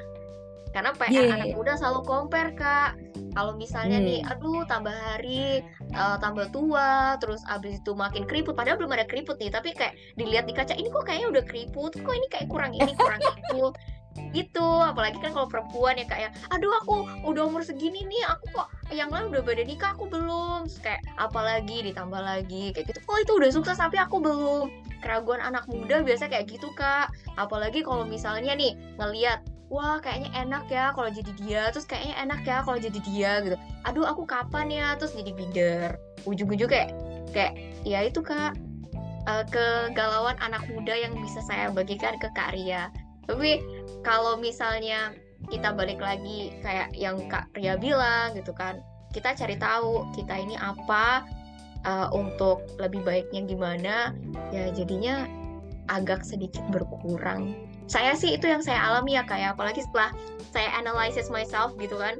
karena 0.74 0.90
PR 0.98 1.14
yeah. 1.14 1.34
anak 1.38 1.54
muda 1.54 1.78
selalu 1.78 2.02
compare 2.02 2.50
kak. 2.58 2.98
Kalau 3.34 3.54
misalnya 3.54 3.98
hmm. 3.98 4.06
nih 4.06 4.20
aduh 4.26 4.62
tambah 4.66 4.94
hari 4.94 5.62
uh, 5.94 6.18
tambah 6.18 6.50
tua 6.54 7.18
terus 7.18 7.42
abis 7.50 7.82
itu 7.82 7.94
makin 7.94 8.26
keriput 8.26 8.54
padahal 8.54 8.78
belum 8.78 8.94
ada 8.94 9.06
keriput 9.06 9.38
nih 9.42 9.50
tapi 9.50 9.74
kayak 9.74 9.98
dilihat 10.14 10.46
di 10.46 10.54
kaca 10.54 10.74
ini 10.74 10.86
kok 10.86 11.02
kayaknya 11.02 11.34
udah 11.34 11.44
keriput 11.46 11.98
kok 11.98 12.14
ini 12.14 12.26
kayak 12.30 12.46
kurang 12.46 12.74
ini 12.74 12.94
kurang 12.94 13.18
itu 13.22 13.74
gitu. 14.30 14.68
Apalagi 14.82 15.18
kan 15.18 15.34
kalau 15.34 15.50
perempuan 15.50 15.98
ya 15.98 16.06
kayak 16.06 16.30
aduh 16.50 16.70
aku 16.82 17.06
udah 17.26 17.42
umur 17.46 17.62
segini 17.66 18.06
nih 18.06 18.22
aku 18.30 18.44
kok 18.54 18.68
yang 18.94 19.10
lain 19.10 19.30
udah 19.34 19.42
pada 19.42 19.62
nikah 19.66 19.90
aku 19.94 20.06
belum. 20.06 20.66
Terus 20.70 20.78
kayak 20.82 21.00
apalagi 21.18 21.90
ditambah 21.90 22.22
lagi 22.22 22.70
kayak 22.74 22.86
gitu. 22.90 23.00
Oh 23.10 23.18
itu 23.18 23.32
udah 23.34 23.50
sukses 23.50 23.78
tapi 23.78 23.98
aku 23.98 24.22
belum. 24.22 24.70
Keraguan 25.02 25.42
anak 25.42 25.68
muda 25.68 26.00
biasa 26.00 26.30
kayak 26.30 26.48
gitu 26.48 26.70
kak. 26.78 27.10
Apalagi 27.36 27.82
kalau 27.82 28.06
misalnya 28.06 28.54
nih 28.56 28.78
ngeliat 28.96 29.42
wah 29.73 29.99
kayaknya 30.00 30.30
enak 30.35 30.64
ya 30.68 30.92
kalau 30.92 31.11
jadi 31.11 31.33
dia 31.40 31.62
terus 31.73 31.88
kayaknya 31.88 32.16
enak 32.21 32.40
ya 32.44 32.56
kalau 32.62 32.78
jadi 32.78 33.00
dia 33.04 33.33
gitu. 33.44 33.56
Aduh 33.88 34.04
aku 34.04 34.25
kapan 34.28 34.71
ya? 34.71 34.87
Terus 34.97 35.16
jadi 35.16 35.33
binder. 35.33 35.90
Ujung-ujung 36.28 36.71
kayak 36.71 36.90
kayak 37.33 37.54
ya 37.85 38.04
itu 38.04 38.21
kak. 38.21 38.56
Uh, 39.25 39.40
kegalauan 39.49 40.37
anak 40.44 40.61
muda 40.68 40.92
yang 40.92 41.16
bisa 41.25 41.40
saya 41.49 41.73
bagikan 41.73 42.21
ke 42.21 42.28
Kak 42.37 42.52
Ria. 42.52 42.92
Tapi 43.25 43.56
kalau 44.04 44.37
misalnya 44.37 45.16
kita 45.49 45.73
balik 45.73 45.97
lagi 46.00 46.52
kayak 46.61 46.92
yang 46.92 47.25
Kak 47.28 47.49
Ria 47.56 47.80
bilang 47.80 48.37
gitu 48.37 48.52
kan 48.52 48.85
kita 49.14 49.37
cari 49.37 49.56
tahu 49.61 50.11
kita 50.16 50.35
ini 50.35 50.59
apa 50.59 51.23
uh, 51.87 52.09
untuk 52.11 52.64
lebih 52.83 53.04
baiknya 53.06 53.47
gimana 53.47 53.94
ya 54.50 54.75
jadinya 54.75 55.28
agak 55.92 56.26
sedikit 56.26 56.64
berkurang 56.73 57.54
saya 57.84 58.16
sih 58.16 58.36
itu 58.36 58.48
yang 58.48 58.64
saya 58.64 58.80
alami 58.80 59.16
ya 59.16 59.24
kayak 59.28 59.40
ya. 59.40 59.48
apalagi 59.52 59.84
setelah 59.84 60.10
saya 60.52 60.70
analysis 60.80 61.28
myself 61.28 61.76
gitu 61.76 61.96
kan. 62.00 62.16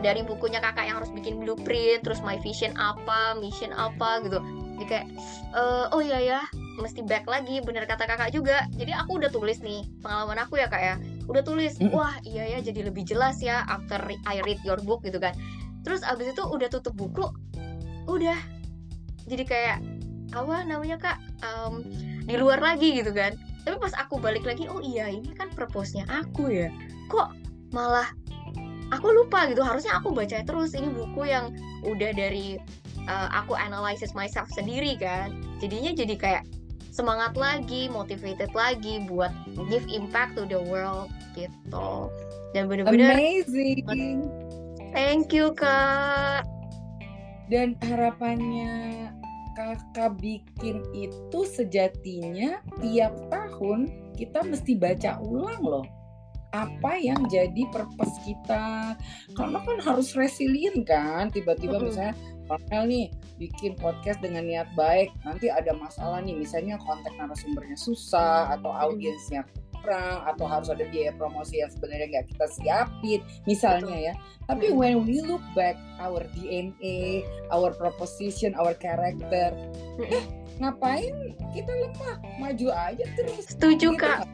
Dari 0.00 0.24
bukunya 0.24 0.56
kakak 0.62 0.88
yang 0.88 1.04
harus 1.04 1.12
bikin 1.12 1.42
blueprint 1.42 2.00
terus 2.00 2.24
my 2.24 2.40
vision 2.40 2.72
apa 2.80 3.36
mission 3.36 3.74
apa 3.74 4.24
gitu. 4.24 4.40
Jadi 4.78 4.84
kayak 4.88 5.06
uh, 5.52 5.92
oh 5.92 6.00
iya 6.00 6.18
ya 6.22 6.40
mesti 6.80 7.04
back 7.04 7.28
lagi 7.28 7.60
bener 7.60 7.84
kata 7.84 8.08
kakak 8.08 8.32
juga. 8.32 8.64
Jadi 8.78 8.94
aku 8.94 9.20
udah 9.20 9.28
tulis 9.28 9.60
nih 9.60 9.84
pengalaman 10.00 10.40
aku 10.40 10.62
ya 10.62 10.70
kak 10.70 10.80
ya. 10.80 10.94
Udah 11.28 11.42
tulis 11.44 11.76
wah 11.92 12.16
iya 12.24 12.56
ya 12.56 12.58
jadi 12.64 12.88
lebih 12.88 13.04
jelas 13.04 13.42
ya 13.44 13.66
after 13.68 14.00
I 14.24 14.40
read 14.46 14.62
your 14.64 14.80
book 14.80 15.04
gitu 15.04 15.20
kan. 15.20 15.36
Terus 15.82 16.06
abis 16.06 16.32
itu 16.32 16.42
udah 16.46 16.70
tutup 16.72 16.96
buku 16.96 17.28
udah. 18.08 18.38
Jadi 19.28 19.44
kayak 19.44 19.78
apa 20.32 20.64
namanya 20.64 20.96
kak? 20.96 21.18
Um, 21.42 21.84
di 22.22 22.38
luar 22.38 22.62
lagi 22.62 23.02
gitu 23.02 23.10
kan 23.10 23.34
tapi 23.62 23.76
pas 23.78 23.94
aku 23.94 24.18
balik 24.18 24.42
lagi 24.42 24.66
oh 24.66 24.82
iya 24.82 25.06
ini 25.06 25.30
kan 25.38 25.50
purpose-nya 25.54 26.02
aku 26.10 26.50
ya. 26.50 26.68
Kok 27.10 27.28
malah 27.70 28.10
aku 28.90 29.14
lupa 29.14 29.46
gitu. 29.46 29.62
Harusnya 29.62 29.96
aku 29.98 30.10
baca 30.10 30.42
terus 30.42 30.74
ini 30.74 30.90
buku 30.90 31.30
yang 31.30 31.54
udah 31.86 32.10
dari 32.10 32.58
uh, 33.06 33.28
aku 33.30 33.54
analysis 33.54 34.12
myself 34.18 34.50
sendiri 34.50 34.98
kan. 34.98 35.30
Jadinya 35.62 35.94
jadi 35.94 36.14
kayak 36.18 36.44
semangat 36.92 37.38
lagi 37.38 37.88
motivated 37.88 38.52
lagi 38.52 39.00
buat 39.08 39.32
give 39.70 39.86
impact 39.88 40.36
to 40.36 40.44
the 40.44 40.58
world 40.58 41.08
gitu. 41.38 42.10
Dan 42.52 42.68
bener-bener 42.68 43.16
amazing. 43.16 44.28
Thank 44.92 45.32
you 45.32 45.56
kak. 45.56 46.44
Dan 47.48 47.78
harapannya 47.80 49.08
kakak 49.62 50.18
bikin 50.18 50.82
itu 50.90 51.40
sejatinya 51.46 52.58
tiap 52.82 53.14
tahun 53.30 53.86
kita 54.18 54.42
mesti 54.42 54.74
baca 54.74 55.22
ulang 55.22 55.62
loh. 55.62 55.86
Apa 56.52 57.00
yang 57.00 57.24
jadi 57.32 57.64
purpose 57.72 58.12
kita. 58.26 58.92
Karena 59.32 59.58
kan 59.62 59.78
harus 59.80 60.12
resilient 60.12 60.84
kan. 60.84 61.32
Tiba-tiba 61.32 61.80
misalnya 61.80 62.12
Farmel 62.44 62.84
nih 62.90 63.06
bikin 63.40 63.78
podcast 63.78 64.20
dengan 64.20 64.44
niat 64.44 64.68
baik. 64.76 65.14
Nanti 65.24 65.48
ada 65.48 65.72
masalah 65.72 66.20
nih 66.20 66.36
misalnya 66.36 66.76
kontak 66.82 67.14
narasumbernya 67.16 67.78
susah 67.78 68.52
atau 68.52 68.68
audiensnya 68.68 69.46
kurang 69.82 70.22
atau 70.24 70.46
harus 70.46 70.70
ada 70.70 70.86
biaya 70.86 71.10
promosi 71.18 71.58
yang 71.58 71.68
sebenarnya 71.68 72.06
nggak 72.08 72.26
kita 72.30 72.46
siapin 72.54 73.20
misalnya 73.44 74.12
ya. 74.12 74.14
Tapi 74.46 74.70
when 74.70 75.02
we 75.02 75.18
look 75.26 75.42
back 75.58 75.74
our 75.98 76.22
DNA 76.34 77.26
our 77.50 77.74
proposition 77.74 78.54
our 78.54 78.74
character 78.78 79.50
eh, 79.98 80.24
ngapain 80.62 81.34
kita 81.50 81.72
lemah? 81.74 82.16
Maju 82.38 82.68
aja 82.70 83.04
terus. 83.18 83.50
Setuju 83.50 83.98
gitu. 83.98 84.00
kak. 84.00 84.24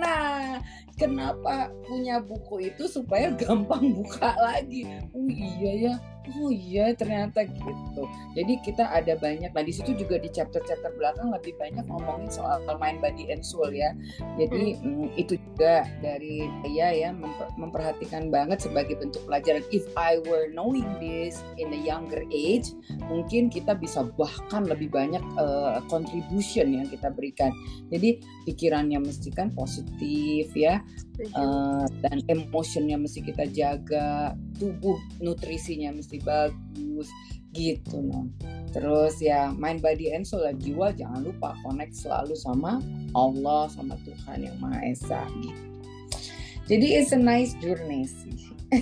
Nah 0.00 0.60
kenapa 1.00 1.72
punya 1.88 2.20
buku 2.20 2.68
itu 2.68 2.84
supaya 2.84 3.32
gampang 3.40 3.96
buka 3.96 4.36
lagi? 4.36 4.84
Oh 5.16 5.26
iya 5.26 5.72
ya 5.90 5.94
oh 6.38 6.50
iya 6.50 6.94
ternyata 6.94 7.46
gitu. 7.46 8.04
Jadi 8.36 8.52
kita 8.62 8.86
ada 8.90 9.18
banyak 9.18 9.50
nah 9.50 9.64
di 9.64 9.74
situ 9.74 9.96
juga 9.98 10.20
di 10.20 10.30
chapter-chapter 10.30 10.94
belakang 10.94 11.34
lebih 11.34 11.54
banyak 11.58 11.84
ngomongin 11.90 12.30
soal 12.30 12.62
mind 12.78 13.02
body 13.02 13.30
and 13.32 13.42
soul 13.42 13.68
ya. 13.68 13.92
Jadi 14.38 14.78
hmm. 14.78 15.10
mm, 15.10 15.20
itu 15.20 15.34
juga 15.36 15.86
dari 16.00 16.46
saya 16.62 16.88
ya 16.94 17.10
memper, 17.10 17.48
memperhatikan 17.58 18.30
banget 18.30 18.62
sebagai 18.62 18.98
bentuk 18.98 19.22
pelajaran. 19.26 19.64
If 19.74 19.84
I 19.98 20.22
were 20.24 20.48
knowing 20.52 20.86
this 21.02 21.42
in 21.58 21.74
a 21.74 21.80
younger 21.80 22.22
age 22.30 22.72
mungkin 23.10 23.50
kita 23.50 23.74
bisa 23.76 24.06
bahkan 24.14 24.66
lebih 24.66 24.92
banyak 24.92 25.22
uh, 25.36 25.82
contribution 25.90 26.74
yang 26.74 26.86
kita 26.86 27.10
berikan. 27.10 27.50
Jadi 27.90 28.22
pikirannya 28.46 29.02
mesti 29.02 29.30
kan 29.34 29.52
positif 29.52 30.50
ya 30.56 30.80
uh, 31.36 31.84
dan 32.00 32.24
emotionnya 32.26 32.96
mesti 32.96 33.20
kita 33.24 33.44
jaga 33.52 34.34
tubuh 34.60 35.00
nutrisinya 35.24 35.96
mesti 35.96 36.20
bagus 36.20 37.08
gitu 37.50 37.98
non 37.98 38.30
terus 38.70 39.18
ya 39.18 39.50
mind 39.56 39.82
body 39.82 40.14
and 40.14 40.22
soul 40.22 40.44
jiwa 40.60 40.94
jangan 40.94 41.26
lupa 41.26 41.56
connect 41.66 41.96
selalu 41.96 42.38
sama 42.38 42.78
Allah 43.14 43.66
sama 43.72 43.98
Tuhan 44.06 44.46
yang 44.46 44.56
Maha 44.62 44.86
Esa 44.86 45.26
gitu. 45.42 45.70
Jadi 46.70 47.02
it's 47.02 47.10
a 47.10 47.18
nice 47.18 47.58
journey 47.58 48.06
sih. 48.06 48.54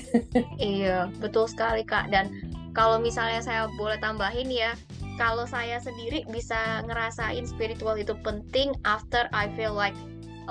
Iya 0.60 1.08
betul 1.16 1.48
sekali 1.48 1.80
kak. 1.80 2.12
Dan 2.12 2.28
kalau 2.76 3.00
misalnya 3.00 3.40
saya 3.40 3.64
boleh 3.80 3.96
tambahin 4.04 4.52
ya 4.52 4.76
kalau 5.16 5.48
saya 5.48 5.80
sendiri 5.80 6.28
bisa 6.28 6.84
ngerasain 6.84 7.48
spiritual 7.48 7.96
itu 7.96 8.12
penting 8.20 8.76
after 8.84 9.32
I 9.32 9.48
feel 9.56 9.72
like 9.72 9.96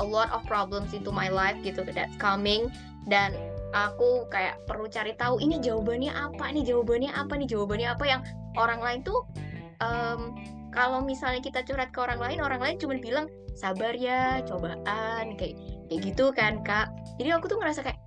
a 0.01 0.05
lot 0.05 0.33
of 0.33 0.41
problems 0.49 0.97
into 0.97 1.13
my 1.13 1.29
life 1.29 1.61
gitu 1.61 1.85
that's 1.85 2.17
coming. 2.17 2.73
Dan 3.05 3.37
aku 3.77 4.25
kayak 4.33 4.65
perlu 4.65 4.89
cari 4.89 5.13
tahu 5.13 5.37
ini 5.37 5.61
jawabannya 5.61 6.09
apa 6.09 6.49
ini 6.49 6.65
jawabannya 6.65 7.13
apa 7.13 7.37
nih? 7.37 7.47
Jawabannya 7.47 7.87
apa? 7.93 8.03
Yang 8.09 8.21
orang 8.57 8.79
lain 8.81 8.99
tuh 9.05 9.19
um, 9.85 10.33
kalau 10.73 11.05
misalnya 11.05 11.41
kita 11.45 11.61
curhat 11.61 11.93
ke 11.93 11.99
orang 12.01 12.17
lain 12.17 12.41
orang 12.41 12.61
lain 12.61 12.75
cuma 12.81 12.97
bilang 12.97 13.29
sabar 13.53 13.93
ya 13.93 14.41
cobaan 14.45 15.37
kayak 15.37 15.57
kayak 15.89 16.01
gitu 16.01 16.33
kan 16.33 16.65
kak. 16.65 16.89
Jadi 17.21 17.29
aku 17.33 17.45
tuh 17.49 17.57
ngerasa 17.61 17.85
kayak 17.85 18.01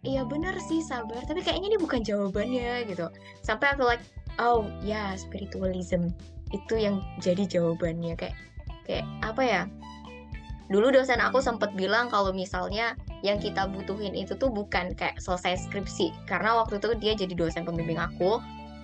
iya 0.00 0.24
bener 0.24 0.56
sih 0.64 0.80
sabar 0.80 1.20
tapi 1.28 1.44
kayaknya 1.44 1.76
ini 1.76 1.78
bukan 1.80 2.00
jawabannya 2.00 2.88
gitu. 2.88 3.12
Sampai 3.44 3.76
aku 3.76 3.84
like 3.84 4.04
oh 4.40 4.64
ya 4.80 5.12
spiritualism 5.20 6.08
itu 6.50 6.74
yang 6.80 7.04
jadi 7.20 7.46
jawabannya 7.46 8.16
kayak 8.16 8.36
kayak 8.88 9.06
apa 9.22 9.42
ya 9.44 9.62
dulu 10.70 10.94
dosen 10.94 11.18
aku 11.18 11.42
sempat 11.42 11.74
bilang 11.74 12.06
kalau 12.06 12.30
misalnya 12.30 12.94
yang 13.26 13.42
kita 13.42 13.66
butuhin 13.66 14.14
itu 14.14 14.38
tuh 14.38 14.48
bukan 14.48 14.94
kayak 14.94 15.18
selesai 15.18 15.66
skripsi. 15.68 16.14
Karena 16.30 16.56
waktu 16.56 16.78
itu 16.78 16.94
dia 17.02 17.12
jadi 17.18 17.34
dosen 17.34 17.66
pembimbing 17.66 17.98
aku. 17.98 18.38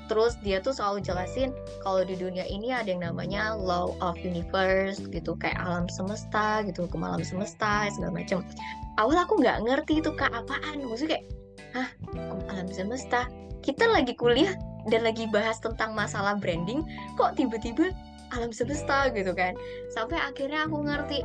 Terus 0.06 0.38
dia 0.38 0.62
tuh 0.62 0.70
selalu 0.70 1.02
jelasin 1.02 1.50
kalau 1.82 2.06
di 2.06 2.14
dunia 2.14 2.46
ini 2.46 2.70
ada 2.70 2.86
yang 2.86 3.02
namanya 3.02 3.58
law 3.58 3.98
of 3.98 4.14
universe 4.22 5.02
gitu 5.10 5.34
kayak 5.34 5.58
alam 5.58 5.90
semesta 5.90 6.62
gitu 6.62 6.86
ke 6.86 6.94
malam 6.94 7.18
semesta 7.26 7.90
segala 7.90 8.14
macam 8.14 8.46
awal 9.02 9.18
aku 9.18 9.42
nggak 9.42 9.66
ngerti 9.66 9.98
itu 9.98 10.10
kak 10.14 10.30
apaan? 10.30 10.78
Maksudnya 10.78 11.18
kayak 11.18 11.24
hah 11.74 11.88
alam 12.54 12.70
semesta? 12.70 13.26
Kita 13.66 13.90
lagi 13.90 14.14
kuliah 14.14 14.54
dan 14.86 15.02
lagi 15.02 15.26
bahas 15.26 15.58
tentang 15.58 15.98
masalah 15.98 16.38
branding 16.38 16.86
kok 17.18 17.34
tiba-tiba 17.34 17.90
alam 18.34 18.50
semesta 18.50 19.10
gitu 19.14 19.34
kan 19.36 19.54
sampai 19.92 20.18
akhirnya 20.18 20.66
aku 20.66 20.82
ngerti 20.82 21.18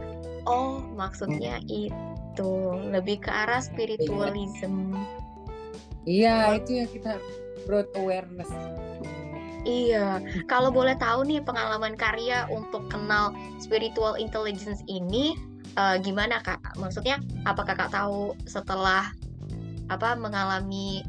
oh 0.45 0.81
maksudnya 0.93 1.61
itu 1.69 2.51
lebih 2.89 3.21
ke 3.21 3.31
arah 3.31 3.61
spiritualism 3.61 4.93
iya 6.05 6.57
itu 6.57 6.81
yang 6.81 6.89
kita 6.89 7.17
broad 7.65 7.87
awareness 7.97 8.49
Iya, 9.61 10.17
kalau 10.49 10.73
boleh 10.73 10.97
tahu 10.97 11.21
nih 11.21 11.37
pengalaman 11.45 11.93
karya 11.93 12.49
untuk 12.49 12.89
kenal 12.89 13.29
spiritual 13.61 14.17
intelligence 14.17 14.81
ini 14.89 15.37
uh, 15.77 16.01
gimana 16.01 16.41
kak? 16.41 16.57
Maksudnya 16.81 17.21
apa 17.45 17.61
kakak 17.61 17.93
tahu 17.93 18.33
setelah 18.49 19.13
apa 19.93 20.17
mengalami 20.17 21.05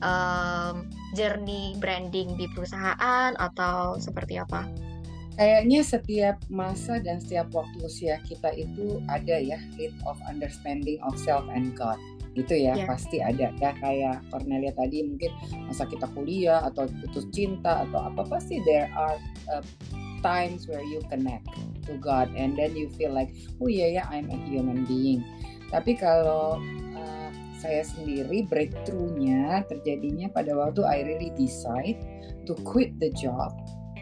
um, 0.00 0.88
journey 1.12 1.76
branding 1.76 2.40
di 2.40 2.48
perusahaan 2.56 3.36
atau 3.36 4.00
seperti 4.00 4.40
apa? 4.40 4.64
Kayaknya 5.36 5.80
setiap 5.84 6.36
masa 6.50 6.98
dan 6.98 7.22
setiap 7.22 7.50
waktu 7.54 7.78
usia 7.84 8.18
kita 8.26 8.50
itu 8.54 8.98
ada 9.06 9.38
ya 9.38 9.58
lead 9.78 9.94
of 10.06 10.18
understanding 10.26 10.98
of 11.06 11.14
self 11.20 11.46
and 11.52 11.74
God. 11.78 11.98
Itu 12.38 12.54
ya 12.54 12.78
yeah. 12.78 12.86
pasti 12.86 13.18
ada 13.18 13.50
ya. 13.58 13.70
Kayak 13.78 14.22
Cornelia 14.30 14.72
tadi 14.74 15.02
mungkin 15.06 15.30
masa 15.66 15.86
kita 15.86 16.06
kuliah 16.14 16.62
atau 16.66 16.86
putus 17.02 17.26
cinta 17.34 17.86
atau 17.86 18.06
apa 18.06 18.22
pasti 18.26 18.62
there 18.62 18.90
are 18.94 19.18
uh, 19.50 19.64
times 20.22 20.70
where 20.70 20.84
you 20.84 21.02
connect 21.10 21.46
to 21.88 21.96
God 21.98 22.30
and 22.36 22.54
then 22.54 22.76
you 22.76 22.92
feel 22.94 23.10
like 23.10 23.32
oh 23.58 23.66
iya 23.66 23.86
yeah, 23.86 23.88
ya 23.88 23.94
yeah, 24.02 24.06
I'm 24.10 24.26
a 24.30 24.38
human 24.46 24.86
being. 24.86 25.22
Tapi 25.70 25.94
kalau 25.94 26.58
uh, 26.94 27.28
saya 27.58 27.86
sendiri 27.86 28.46
breakthroughnya 28.46 29.62
terjadinya 29.70 30.26
pada 30.32 30.54
waktu 30.54 30.82
I 30.82 31.06
really 31.06 31.30
decide 31.38 31.98
to 32.48 32.56
quit 32.66 32.98
the 32.98 33.12
job 33.14 33.54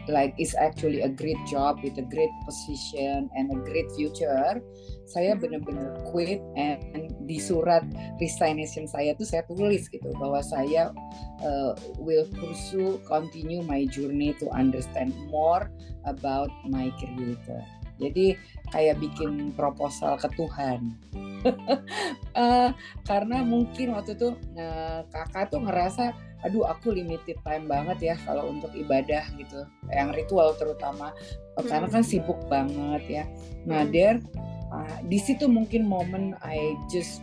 like 0.07 0.33
it's 0.37 0.55
actually 0.55 1.01
a 1.01 1.09
great 1.09 1.37
job 1.49 1.81
with 1.83 1.97
a 1.97 2.05
great 2.05 2.31
position 2.45 3.29
and 3.35 3.51
a 3.51 3.59
great 3.65 3.89
future. 3.97 4.61
Saya 5.09 5.33
hmm. 5.35 5.41
benar-benar 5.41 5.89
quit 6.13 6.39
and 6.55 7.11
di 7.25 7.41
surat 7.41 7.83
resignation 8.21 8.85
saya 8.85 9.17
tuh 9.17 9.25
saya 9.25 9.43
tulis 9.49 9.89
gitu 9.89 10.13
bahwa 10.21 10.39
saya 10.45 10.93
uh, 11.41 11.73
will 11.97 12.29
pursue 12.37 13.01
continue 13.09 13.65
my 13.65 13.83
journey 13.89 14.37
to 14.37 14.47
understand 14.53 15.11
more 15.27 15.67
about 16.05 16.53
my 16.69 16.93
creator. 17.01 17.61
Jadi 17.99 18.39
kayak 18.71 19.03
bikin 19.03 19.51
proposal 19.53 20.15
ke 20.15 20.29
Tuhan. 20.39 20.95
Uh, 22.39 22.71
karena 23.03 23.43
mungkin 23.43 23.91
waktu 23.91 24.15
itu 24.15 24.31
uh, 24.55 25.03
kakak 25.11 25.51
tuh 25.51 25.59
ngerasa 25.59 26.15
aduh 26.45 26.63
aku 26.67 26.95
limited 26.95 27.35
time 27.43 27.67
banget 27.67 28.13
ya 28.13 28.15
kalau 28.23 28.47
untuk 28.47 28.71
ibadah 28.75 29.27
gitu. 29.35 29.67
Yang 29.91 30.25
ritual 30.25 30.55
terutama. 30.55 31.11
Hmm. 31.59 31.67
karena 31.67 31.87
kan 31.91 32.03
sibuk 32.07 32.39
banget 32.47 33.03
ya. 33.07 33.23
Nah 33.67 33.83
hmm. 33.83 33.91
there 33.91 34.17
uh, 34.71 34.97
di 35.11 35.19
situ 35.19 35.51
mungkin 35.51 35.83
momen 35.83 36.39
I 36.39 36.79
just 36.87 37.19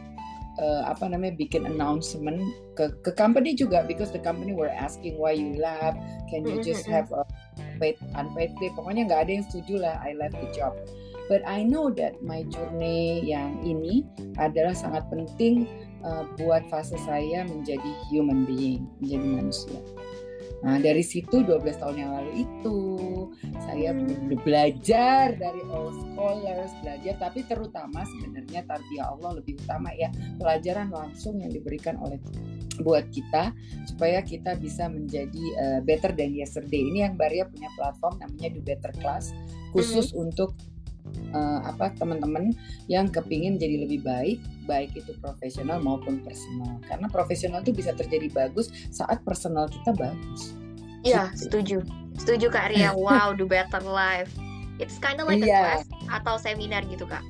uh, 0.61 0.85
apa 0.85 1.09
namanya 1.09 1.41
bikin 1.41 1.65
announcement 1.65 2.45
ke 2.77 2.93
ke 3.01 3.11
company 3.17 3.57
juga. 3.57 3.85
Because 3.89 4.13
the 4.13 4.21
company 4.21 4.53
were 4.53 4.69
asking 4.69 5.17
why 5.17 5.33
you 5.33 5.57
left? 5.57 5.97
Can 6.29 6.45
you 6.45 6.61
just 6.61 6.85
hmm, 6.85 6.93
have 6.93 7.09
a 7.17 7.25
paid 7.81 7.97
unpaid 8.17 8.53
day 8.61 8.73
pokoknya 8.73 9.09
nggak 9.09 9.21
ada 9.29 9.31
yang 9.41 9.45
setuju 9.49 9.75
lah 9.81 9.95
I 10.05 10.13
left 10.17 10.37
the 10.37 10.49
job. 10.53 10.77
But 11.27 11.43
I 11.43 11.67
know 11.67 11.91
that 11.99 12.23
my 12.23 12.47
journey 12.47 13.19
yang 13.27 13.59
ini 13.67 14.07
adalah 14.39 14.79
sangat 14.79 15.11
penting 15.11 15.67
uh, 16.07 16.25
buat 16.39 16.63
fase 16.71 16.95
saya 17.03 17.43
menjadi 17.43 17.91
human 18.09 18.47
being, 18.47 18.87
menjadi 19.03 19.27
manusia. 19.27 19.81
Nah, 20.65 20.81
dari 20.81 21.05
situ 21.05 21.45
12 21.45 21.63
tahun 21.79 21.97
yang 22.01 22.11
lalu 22.17 22.33
itu 22.49 22.79
saya 23.61 23.93
hmm. 23.93 24.41
belajar 24.41 25.37
dari 25.37 25.61
all 25.69 25.93
scholars, 25.93 26.73
belajar 26.81 27.15
tapi 27.21 27.45
terutama 27.45 28.09
sebenarnya 28.09 28.65
tarbiyah 28.65 29.07
Allah 29.13 29.37
lebih 29.43 29.61
utama 29.61 29.93
ya, 29.93 30.09
pelajaran 30.41 30.89
langsung 30.89 31.39
yang 31.45 31.53
diberikan 31.53 32.01
oleh 32.01 32.17
buat 32.81 33.09
kita 33.13 33.53
supaya 33.89 34.21
kita 34.21 34.57
bisa 34.57 34.89
menjadi 34.89 35.45
uh, 35.61 35.81
better 35.85 36.13
than 36.17 36.33
yesterday. 36.33 36.89
Ini 36.89 37.09
yang 37.09 37.15
Baria 37.21 37.49
punya 37.49 37.69
platform 37.77 38.21
namanya 38.21 38.49
Do 38.53 38.61
Better 38.65 38.93
Class 39.01 39.33
khusus 39.73 40.13
hmm. 40.13 40.25
untuk 40.29 40.57
uh, 41.33 41.61
apa 41.67 41.93
teman-teman 41.97 42.53
yang 42.91 43.07
kepingin 43.11 43.59
jadi 43.59 43.87
lebih 43.87 44.03
baik 44.03 44.39
baik 44.67 44.95
itu 44.95 45.15
profesional 45.23 45.79
maupun 45.83 46.23
personal 46.23 46.79
karena 46.87 47.07
profesional 47.11 47.63
itu 47.63 47.73
bisa 47.73 47.95
terjadi 47.95 48.31
bagus 48.33 48.71
saat 48.91 49.23
personal 49.23 49.71
kita 49.71 49.95
bagus 49.95 50.57
iya 51.07 51.31
gitu. 51.35 51.49
setuju 51.49 51.79
setuju 52.19 52.47
kak 52.51 52.75
Ria 52.75 52.91
wow 52.99 53.33
do 53.35 53.47
better 53.47 53.83
life 53.83 54.31
it's 54.83 54.99
kind 54.99 55.19
of 55.19 55.27
like 55.31 55.43
yeah. 55.43 55.47
a 55.47 55.51
iya. 55.51 55.61
class 55.63 55.85
atau 56.11 56.35
seminar 56.37 56.83
gitu 56.87 57.07
kak 57.07 57.23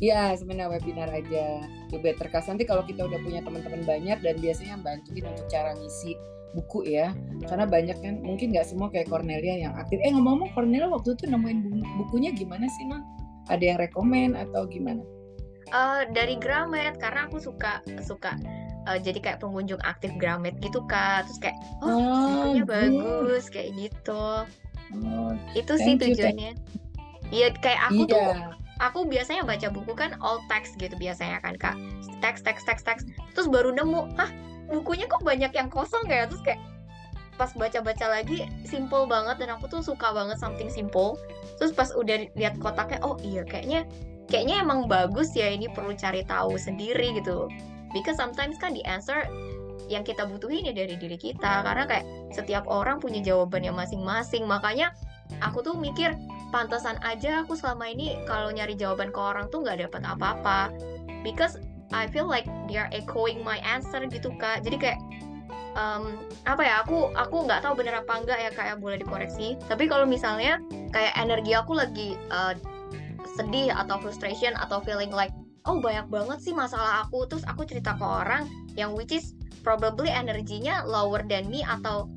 Iya, 0.00 0.32
seminar 0.32 0.72
webinar 0.72 1.12
aja. 1.12 1.60
Do 1.90 1.98
better 1.98 2.30
class 2.30 2.46
nanti 2.46 2.62
kalau 2.62 2.86
kita 2.86 3.02
udah 3.02 3.18
punya 3.20 3.42
teman-teman 3.42 3.82
banyak 3.82 4.22
dan 4.22 4.34
biasanya 4.38 4.78
bantuin 4.78 5.26
untuk 5.26 5.46
cara 5.50 5.74
ngisi 5.74 6.14
buku 6.54 6.86
ya. 6.86 7.14
Karena 7.46 7.66
banyak 7.66 7.98
kan 7.98 8.14
mungkin 8.22 8.54
nggak 8.54 8.66
semua 8.66 8.90
kayak 8.90 9.10
Cornelia 9.10 9.66
yang 9.68 9.74
aktif. 9.74 9.98
Eh 10.02 10.10
ngomong-ngomong 10.14 10.54
Cornelia 10.54 10.86
waktu 10.90 11.18
itu 11.18 11.26
nemuin 11.26 11.58
bukunya 11.98 12.30
gimana 12.34 12.66
sih 12.78 12.86
non 12.86 13.02
ada 13.50 13.62
yang 13.62 13.78
rekomend 13.82 14.38
atau 14.38 14.66
gimana? 14.70 15.02
Uh, 15.70 16.02
dari 16.10 16.34
Gramet 16.34 16.98
karena 16.98 17.30
aku 17.30 17.38
suka 17.38 17.78
suka 18.02 18.34
uh, 18.90 18.98
jadi 18.98 19.22
kayak 19.22 19.38
pengunjung 19.42 19.78
aktif 19.86 20.10
Gramet 20.18 20.58
gitu 20.62 20.82
kak. 20.86 21.26
Terus 21.26 21.38
kayak 21.42 21.56
oh, 21.82 21.90
oh 21.90 21.98
bukunya 22.54 22.62
bagus 22.66 23.50
kayak 23.50 23.70
gitu. 23.78 24.46
Oh, 24.90 25.30
itu 25.54 25.72
sih 25.78 25.94
tujuannya. 25.94 26.58
Iya 27.30 27.54
kayak 27.62 27.80
aku 27.90 28.10
yeah. 28.10 28.10
tuh 28.10 28.59
aku 28.80 29.04
biasanya 29.04 29.44
baca 29.44 29.68
buku 29.68 29.92
kan 29.92 30.16
all 30.24 30.40
text 30.48 30.80
gitu 30.80 30.96
biasanya 30.96 31.38
kan 31.44 31.54
kak. 31.60 31.76
Teks 32.24 32.40
teks 32.40 32.64
teks 32.64 32.82
teks 32.82 33.02
terus 33.36 33.46
baru 33.46 33.70
nemu 33.76 34.16
hah 34.16 34.30
bukunya 34.72 35.04
kok 35.06 35.20
banyak 35.22 35.52
yang 35.52 35.68
kosong 35.68 36.08
ya? 36.08 36.24
Terus 36.26 36.42
kayak 36.42 36.60
pas 37.36 37.52
baca-baca 37.56 38.04
lagi 38.08 38.44
simple 38.68 39.08
banget 39.08 39.40
dan 39.40 39.56
aku 39.56 39.64
tuh 39.68 39.80
suka 39.84 40.12
banget 40.12 40.40
something 40.40 40.72
simple. 40.72 41.20
Terus 41.60 41.76
pas 41.76 41.92
udah 41.92 42.26
lihat 42.36 42.56
kotaknya 42.60 43.00
oh 43.04 43.20
iya 43.20 43.44
kayaknya 43.44 43.84
kayaknya 44.32 44.64
emang 44.64 44.88
bagus 44.88 45.32
ya 45.36 45.48
ini 45.52 45.68
perlu 45.68 45.92
cari 45.96 46.24
tahu 46.24 46.56
sendiri 46.56 47.20
gitu. 47.20 47.48
Because 47.92 48.16
sometimes 48.16 48.56
kan 48.56 48.72
di 48.72 48.84
answer 48.86 49.28
yang 49.90 50.06
kita 50.06 50.22
butuhin 50.24 50.70
ya 50.70 50.74
dari 50.76 50.94
diri 50.94 51.18
kita. 51.18 51.66
Karena 51.66 51.84
kayak 51.84 52.06
setiap 52.30 52.64
orang 52.70 53.02
punya 53.02 53.18
jawabannya 53.20 53.74
masing-masing. 53.74 54.46
Makanya 54.46 54.94
aku 55.38 55.62
tuh 55.62 55.74
mikir 55.78 56.18
pantasan 56.50 56.98
aja 57.06 57.46
aku 57.46 57.54
selama 57.54 57.86
ini 57.86 58.18
kalau 58.26 58.50
nyari 58.50 58.74
jawaban 58.74 59.14
ke 59.14 59.20
orang 59.20 59.46
tuh 59.48 59.62
nggak 59.62 59.86
dapat 59.86 60.02
apa-apa. 60.02 60.74
Because 61.22 61.56
I 61.90 62.06
feel 62.10 62.26
like 62.26 62.46
they 62.70 62.78
are 62.78 62.90
echoing 62.90 63.42
my 63.42 63.58
answer 63.62 64.02
gitu 64.06 64.34
kak. 64.38 64.62
Jadi 64.66 64.76
kayak 64.78 64.98
um, 65.78 66.18
apa 66.46 66.62
ya 66.62 66.74
aku 66.82 67.10
aku 67.14 67.46
nggak 67.46 67.62
tahu 67.66 67.78
bener 67.78 67.98
apa 68.02 68.12
enggak 68.18 68.38
ya 68.38 68.50
kayak 68.54 68.78
ya, 68.78 68.82
boleh 68.82 68.98
dikoreksi. 68.98 69.58
Tapi 69.66 69.90
kalau 69.90 70.06
misalnya 70.06 70.58
kayak 70.94 71.14
energi 71.18 71.54
aku 71.54 71.78
lagi 71.78 72.18
uh, 72.30 72.54
sedih 73.38 73.70
atau 73.74 73.98
frustration 74.02 74.54
atau 74.58 74.82
feeling 74.82 75.10
like 75.14 75.32
oh 75.68 75.78
banyak 75.78 76.08
banget 76.08 76.38
sih 76.40 76.54
masalah 76.56 77.04
aku 77.04 77.28
terus 77.28 77.44
aku 77.44 77.68
cerita 77.68 77.94
ke 77.94 78.04
orang 78.04 78.48
yang 78.74 78.96
which 78.96 79.12
is 79.12 79.36
probably 79.60 80.08
energinya 80.08 80.82
lower 80.88 81.20
than 81.28 81.46
me 81.52 81.60
atau 81.64 82.08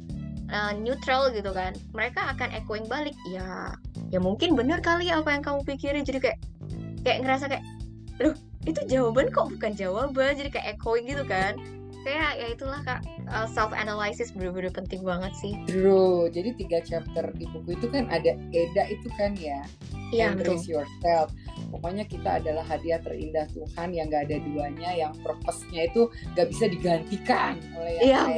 uh, 0.54 0.72
neutral 0.78 1.34
gitu 1.34 1.50
kan 1.52 1.74
mereka 1.92 2.30
akan 2.32 2.54
echoing 2.54 2.86
balik. 2.86 3.18
Ya 3.28 3.74
ya 4.14 4.22
mungkin 4.22 4.54
bener 4.54 4.80
kali 4.80 5.10
apa 5.10 5.34
yang 5.34 5.44
kamu 5.44 5.66
pikirin. 5.66 6.06
Jadi 6.06 6.20
kayak 6.22 6.40
kayak 7.02 7.26
ngerasa 7.26 7.50
kayak 7.50 7.66
loh 8.22 8.38
itu 8.64 8.80
jawaban 8.88 9.34
kok 9.34 9.50
bukan 9.50 9.74
jawaban? 9.76 10.38
Jadi 10.38 10.50
kayak 10.54 10.78
echoing 10.78 11.10
gitu 11.10 11.26
kan. 11.26 11.58
Kayak 12.04 12.32
ya 12.36 12.48
itulah 12.52 12.80
kak. 12.84 13.02
Uh, 13.32 13.48
self 13.50 13.72
analysis 13.74 14.36
bener-bener 14.36 14.70
penting 14.70 15.02
banget 15.02 15.34
sih. 15.40 15.56
True. 15.66 16.30
Jadi 16.30 16.54
tiga 16.60 16.80
chapter 16.84 17.32
di 17.34 17.50
buku 17.50 17.74
itu 17.80 17.88
kan 17.90 18.06
ada 18.14 18.38
Eda 18.54 18.84
itu 18.92 19.08
kan 19.18 19.34
ya 19.40 19.66
Iya, 20.14 20.38
embrace 20.38 20.70
yourself. 20.70 21.34
Pokoknya 21.74 22.06
kita 22.06 22.38
adalah 22.38 22.62
hadiah 22.70 23.02
terindah 23.02 23.50
Tuhan 23.50 23.98
yang 23.98 24.14
gak 24.14 24.30
ada 24.30 24.38
duanya 24.46 24.90
yang 24.94 25.14
purpose-nya 25.26 25.90
itu 25.90 26.06
gak 26.38 26.54
bisa 26.54 26.70
digantikan 26.70 27.58
oleh 27.74 27.98
yang 27.98 28.06
Iya, 28.06 28.22
lain. 28.30 28.38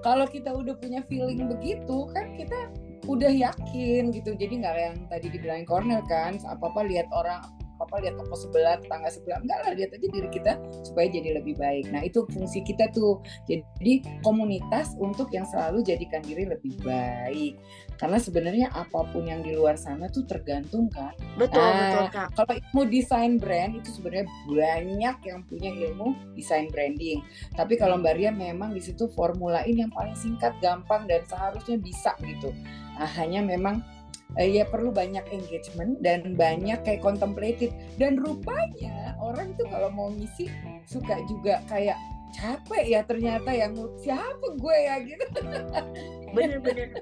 Kalau 0.00 0.26
kita 0.30 0.54
udah 0.54 0.78
punya 0.78 1.02
feeling 1.06 1.50
begitu 1.50 2.06
kan 2.14 2.34
kita 2.38 2.70
udah 3.08 3.32
yakin 3.32 4.12
gitu. 4.12 4.36
Jadi 4.36 4.60
nggak 4.62 4.74
yang 4.76 4.96
tadi 5.08 5.26
dibilangin 5.32 5.66
Cornel 5.66 6.04
kan 6.06 6.36
apa 6.44 6.68
apa 6.68 6.80
lihat 6.84 7.08
orang 7.10 7.40
apa 7.88 8.04
lihat 8.04 8.20
toko 8.20 8.36
sebelah 8.36 8.76
tetangga 8.76 9.08
sebelah. 9.08 9.40
Enggak 9.40 9.58
lah 9.64 9.72
lihat 9.72 9.90
aja 9.96 10.06
diri 10.12 10.28
kita 10.28 10.52
supaya 10.84 11.08
jadi 11.08 11.40
lebih 11.40 11.56
baik. 11.56 11.88
Nah 11.88 12.04
itu 12.04 12.28
fungsi 12.28 12.60
kita 12.60 12.92
tuh. 12.92 13.24
Jadi 13.48 14.04
komunitas 14.20 14.92
untuk 15.00 15.32
yang 15.32 15.48
selalu 15.48 15.80
jadikan 15.80 16.20
diri 16.20 16.44
lebih 16.44 16.76
baik. 16.84 17.56
Karena 17.96 18.20
sebenarnya 18.20 18.68
apa 18.76 19.08
pun 19.10 19.26
yang 19.26 19.40
di 19.42 19.56
luar 19.56 19.74
sana 19.74 20.06
tuh 20.12 20.22
tergantung 20.28 20.86
kan 20.92 21.10
betul 21.34 21.58
Ah, 21.58 21.74
betul 21.74 22.06
kak. 22.14 22.28
kalau 22.38 22.52
ilmu 22.54 22.82
desain 22.86 23.32
brand 23.42 23.74
itu 23.74 23.90
sebenarnya 23.90 24.26
banyak 24.46 25.16
yang 25.26 25.40
punya 25.48 25.70
ilmu 25.74 26.14
desain 26.38 26.70
branding. 26.70 27.24
Tapi 27.58 27.74
kalau 27.74 27.98
Mbak 27.98 28.14
Ria 28.14 28.30
memang 28.30 28.70
di 28.70 28.78
situ 28.84 29.10
formulain 29.16 29.74
yang 29.74 29.90
paling 29.90 30.14
singkat, 30.14 30.54
gampang 30.62 31.10
dan 31.10 31.26
seharusnya 31.26 31.74
bisa 31.80 32.14
gitu. 32.22 32.54
Nah, 32.98 33.10
hanya 33.18 33.42
memang 33.42 33.82
ya 34.46 34.64
perlu 34.68 34.94
banyak 34.94 35.24
engagement 35.34 35.98
dan 35.98 36.38
banyak 36.38 36.78
kayak 36.86 37.02
contemplative 37.02 37.74
dan 37.98 38.20
rupanya 38.22 39.18
orang 39.18 39.54
tuh 39.58 39.66
kalau 39.66 39.90
mau 39.90 40.08
ngisi 40.14 40.46
suka 40.86 41.18
juga 41.26 41.58
kayak 41.66 41.98
capek 42.34 42.84
ya 42.84 43.00
ternyata 43.04 43.50
yang 43.50 43.72
siapa 44.00 44.46
gue 44.60 44.76
ya 44.76 44.94
gitu. 45.02 45.40
Bener-bener 46.36 46.92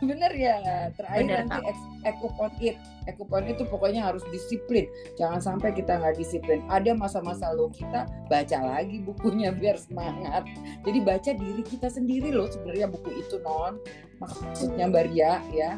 bener. 0.00 0.32
Ya. 0.36 0.56
Terakhir 0.94 1.26
Bener, 1.26 1.40
nanti 1.50 1.72
ekupon 2.06 2.50
it. 2.62 2.76
Ekupon 3.10 3.44
itu 3.50 3.62
pokoknya 3.66 4.06
harus 4.06 4.22
disiplin. 4.30 4.86
Jangan 5.18 5.42
sampai 5.42 5.74
kita 5.74 5.98
nggak 5.98 6.16
disiplin. 6.16 6.62
Ada 6.70 6.94
masa-masa 6.94 7.50
lo 7.52 7.68
kita 7.70 8.06
baca 8.30 8.58
lagi 8.62 9.02
bukunya 9.02 9.50
biar 9.50 9.76
semangat. 9.76 10.46
Jadi 10.86 10.98
baca 11.02 11.30
diri 11.34 11.62
kita 11.66 11.90
sendiri 11.90 12.30
loh 12.30 12.46
sebenarnya 12.46 12.86
buku 12.90 13.10
itu 13.18 13.42
non 13.42 13.78
maksudnya 14.22 14.88
Mbak 14.88 15.04
Ria 15.12 15.42
ya. 15.52 15.76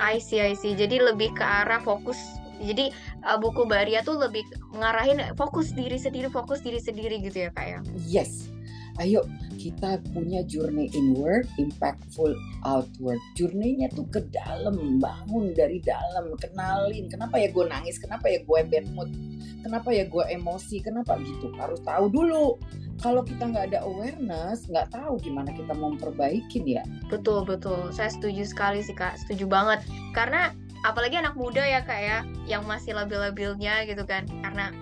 I 0.00 0.16
see 0.18 0.40
I 0.40 0.56
see. 0.56 0.74
Jadi 0.74 0.98
lebih 1.00 1.32
ke 1.36 1.44
arah 1.44 1.80
fokus 1.80 2.18
jadi 2.60 2.92
uh, 3.24 3.40
buku 3.40 3.64
Baria 3.64 4.04
tuh 4.04 4.20
lebih 4.20 4.44
ngarahin 4.76 5.32
fokus 5.34 5.72
diri 5.72 5.96
sendiri 5.96 6.28
fokus 6.28 6.60
diri 6.60 6.78
sendiri 6.78 7.18
gitu 7.24 7.48
ya 7.48 7.50
kak 7.52 7.66
ya 7.66 7.80
Yes. 8.06 8.50
Ayo 8.98 9.24
kita 9.56 9.96
punya 10.12 10.44
journey 10.44 10.92
inward, 10.92 11.48
impactful 11.56 12.36
outward. 12.68 13.20
Journey-nya 13.32 13.88
tuh 13.92 14.04
ke 14.12 14.20
dalam, 14.28 15.00
bangun 15.00 15.56
dari 15.56 15.80
dalam, 15.84 16.32
kenalin. 16.36 17.08
Kenapa 17.08 17.40
ya 17.40 17.48
gue 17.48 17.64
nangis? 17.64 17.96
Kenapa 17.96 18.28
ya 18.28 18.44
gue 18.44 18.60
bad 18.66 18.86
mood? 18.92 19.08
Kenapa 19.64 19.88
ya 19.92 20.04
gue 20.04 20.24
emosi? 20.32 20.84
Kenapa 20.84 21.16
gitu? 21.20 21.48
Harus 21.56 21.80
tahu 21.80 22.12
dulu. 22.12 22.60
Kalau 23.00 23.24
kita 23.24 23.48
nggak 23.48 23.72
ada 23.72 23.80
awareness, 23.88 24.68
nggak 24.68 24.92
tahu 24.92 25.16
gimana 25.20 25.48
kita 25.56 25.72
memperbaikin 25.72 26.64
ya. 26.68 26.84
Betul 27.08 27.48
betul, 27.48 27.88
saya 27.96 28.12
setuju 28.12 28.44
sekali 28.44 28.84
sih 28.84 28.92
kak, 28.92 29.16
setuju 29.24 29.48
banget. 29.48 29.80
Karena 30.12 30.52
apalagi 30.86 31.20
anak 31.20 31.36
muda 31.36 31.60
ya 31.60 31.84
kak 31.84 32.00
ya, 32.00 32.18
yang 32.48 32.64
masih 32.64 32.96
labil-labilnya 32.96 33.84
gitu 33.84 34.04
kan, 34.04 34.24
karena 34.40 34.72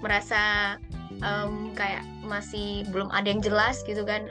merasa 0.00 0.76
em, 1.22 1.76
kayak 1.76 2.02
masih 2.24 2.88
belum 2.90 3.12
ada 3.12 3.28
yang 3.28 3.42
jelas 3.44 3.84
gitu 3.84 4.02
kan. 4.02 4.28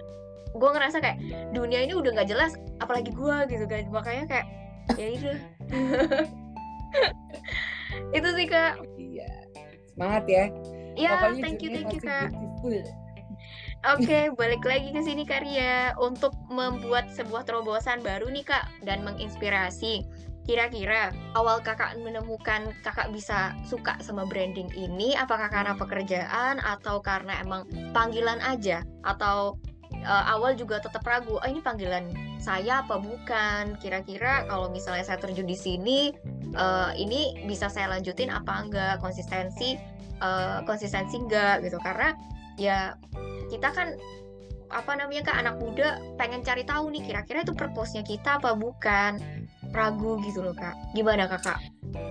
Gue 0.51 0.69
ngerasa 0.71 0.99
kayak 0.99 1.21
dunia 1.55 1.87
ini 1.87 1.95
udah 1.95 2.11
nggak 2.11 2.29
jelas, 2.29 2.57
apalagi 2.83 3.13
gue 3.13 3.37
gitu 3.47 3.65
kan. 3.69 3.87
Makanya 3.89 4.25
kayak 4.27 4.47
ya 4.99 5.07
itu. 5.07 5.31
itu 8.17 8.29
sih 8.35 8.47
kak. 8.49 8.81
Iya. 8.99 9.29
Semangat 9.95 10.23
ya. 10.27 10.45
Ya, 10.99 11.23
Pokoknya 11.23 11.39
thank 11.39 11.63
you, 11.63 11.69
thank 11.71 11.93
you 11.95 12.01
kak. 12.03 12.35
beautiful. 12.61 13.01
Oke, 13.81 14.29
balik 14.39 14.61
lagi 14.61 14.93
ke 14.93 15.01
sini 15.01 15.25
Karya 15.25 15.97
untuk 15.97 16.37
membuat 16.53 17.09
sebuah 17.09 17.49
terobosan 17.49 18.05
baru 18.05 18.29
nih 18.29 18.45
Kak 18.45 18.69
dan 18.85 19.01
menginspirasi. 19.01 20.05
Kira-kira 20.41 21.13
awal 21.37 21.61
kakak 21.61 21.95
menemukan 22.01 22.73
kakak 22.81 23.13
bisa 23.13 23.53
suka 23.61 23.93
sama 24.01 24.25
branding 24.25 24.67
ini, 24.73 25.13
apakah 25.13 25.47
karena 25.53 25.77
pekerjaan 25.77 26.57
atau 26.59 26.97
karena 26.97 27.37
emang 27.39 27.69
panggilan 27.93 28.41
aja? 28.41 28.81
Atau 29.05 29.61
uh, 30.01 30.25
awal 30.33 30.57
juga 30.57 30.81
tetap 30.81 31.05
ragu, 31.05 31.37
oh 31.37 31.47
ini 31.47 31.61
panggilan 31.61 32.09
saya 32.41 32.81
apa 32.81 32.97
bukan? 32.97 33.77
Kira-kira 33.77 34.49
kalau 34.49 34.73
misalnya 34.73 35.05
saya 35.05 35.21
terjun 35.21 35.45
di 35.45 35.57
sini, 35.57 35.99
uh, 36.57 36.89
ini 36.97 37.45
bisa 37.45 37.69
saya 37.69 37.93
lanjutin 37.93 38.33
apa 38.33 38.65
enggak? 38.65 38.97
Konsistensi, 38.97 39.77
uh, 40.25 40.65
konsistensi 40.65 41.21
enggak 41.21 41.61
gitu? 41.61 41.77
Karena 41.85 42.17
ya 42.57 42.97
kita 43.53 43.69
kan 43.71 43.93
apa 44.71 44.95
namanya 44.95 45.27
kak 45.27 45.37
anak 45.43 45.55
muda 45.59 45.99
pengen 46.15 46.41
cari 46.47 46.63
tahu 46.63 46.87
nih 46.95 47.03
kira-kira 47.03 47.43
itu 47.43 47.51
purpose-nya 47.51 48.07
kita 48.07 48.39
apa 48.39 48.55
bukan 48.55 49.19
ragu 49.71 50.19
gitu 50.23 50.43
loh 50.43 50.55
kak. 50.55 50.75
Gimana 50.91 51.27
kakak? 51.27 51.59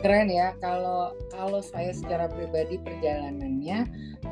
Keren 0.01 0.29
ya 0.29 0.53
kalau 0.61 1.13
kalau 1.33 1.61
saya 1.61 1.93
secara 1.93 2.29
pribadi 2.29 2.81
perjalanannya 2.81 3.89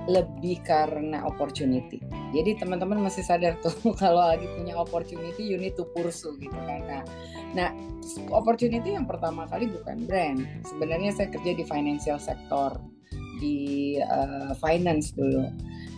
lebih 0.09 0.61
karena 0.65 1.25
opportunity. 1.25 2.01
Jadi 2.33 2.61
teman-teman 2.61 3.01
masih 3.05 3.25
sadar 3.25 3.57
tuh 3.61 3.73
kalau 4.03 4.25
lagi 4.25 4.49
punya 4.57 4.77
opportunity 4.77 5.45
you 5.45 5.61
need 5.61 5.77
to 5.77 5.85
pursue 5.93 6.37
gitu 6.41 6.59
kan 6.65 6.81
nah, 6.89 7.03
nah 7.53 7.71
opportunity 8.33 8.97
yang 8.97 9.05
pertama 9.05 9.45
kali 9.49 9.69
bukan 9.69 10.09
brand. 10.09 10.45
Sebenarnya 10.65 11.13
saya 11.13 11.29
kerja 11.33 11.53
di 11.57 11.65
financial 11.65 12.17
sector 12.21 12.81
di 13.39 13.97
uh, 14.01 14.53
finance 14.59 15.13
dulu. 15.15 15.49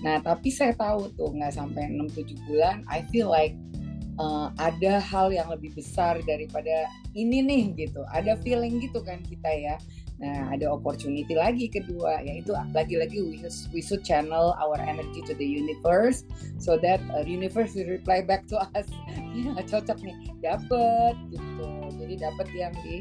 Nah 0.03 0.19
tapi 0.23 0.51
saya 0.51 0.75
tahu 0.75 1.11
tuh 1.15 1.31
nggak 1.35 1.55
sampai 1.55 1.91
6-7 1.95 2.47
bulan 2.51 2.83
I 2.91 3.07
feel 3.09 3.31
like 3.31 3.55
uh, 4.21 4.53
ada 4.61 5.01
hal 5.01 5.33
yang 5.33 5.49
lebih 5.49 5.73
besar 5.73 6.21
daripada 6.29 6.85
ini 7.17 7.41
nih 7.41 7.89
gitu. 7.89 8.05
Ada 8.13 8.37
feeling 8.45 8.79
gitu 8.85 9.01
kan 9.01 9.25
kita 9.25 9.49
ya. 9.49 9.77
Nah 10.21 10.53
ada 10.53 10.69
opportunity 10.69 11.33
lagi 11.33 11.73
kedua 11.73 12.21
yaitu 12.21 12.53
lagi-lagi 12.77 13.25
we, 13.25 13.41
we 13.73 13.81
should 13.81 14.05
channel 14.05 14.53
our 14.61 14.77
energy 14.77 15.25
to 15.25 15.33
the 15.33 15.49
universe 15.49 16.29
so 16.61 16.77
that 16.77 17.01
uh, 17.17 17.25
universe 17.25 17.73
will 17.73 17.89
reply 17.89 18.21
back 18.21 18.45
to 18.45 18.61
us. 18.77 18.87
Ya 19.31 19.63
cocok 19.65 20.05
nih. 20.05 20.17
Dapat 20.43 21.15
gitu 21.33 21.80
jadi 22.11 22.27
dapat 22.27 22.49
yang 22.59 22.75
di 22.83 22.99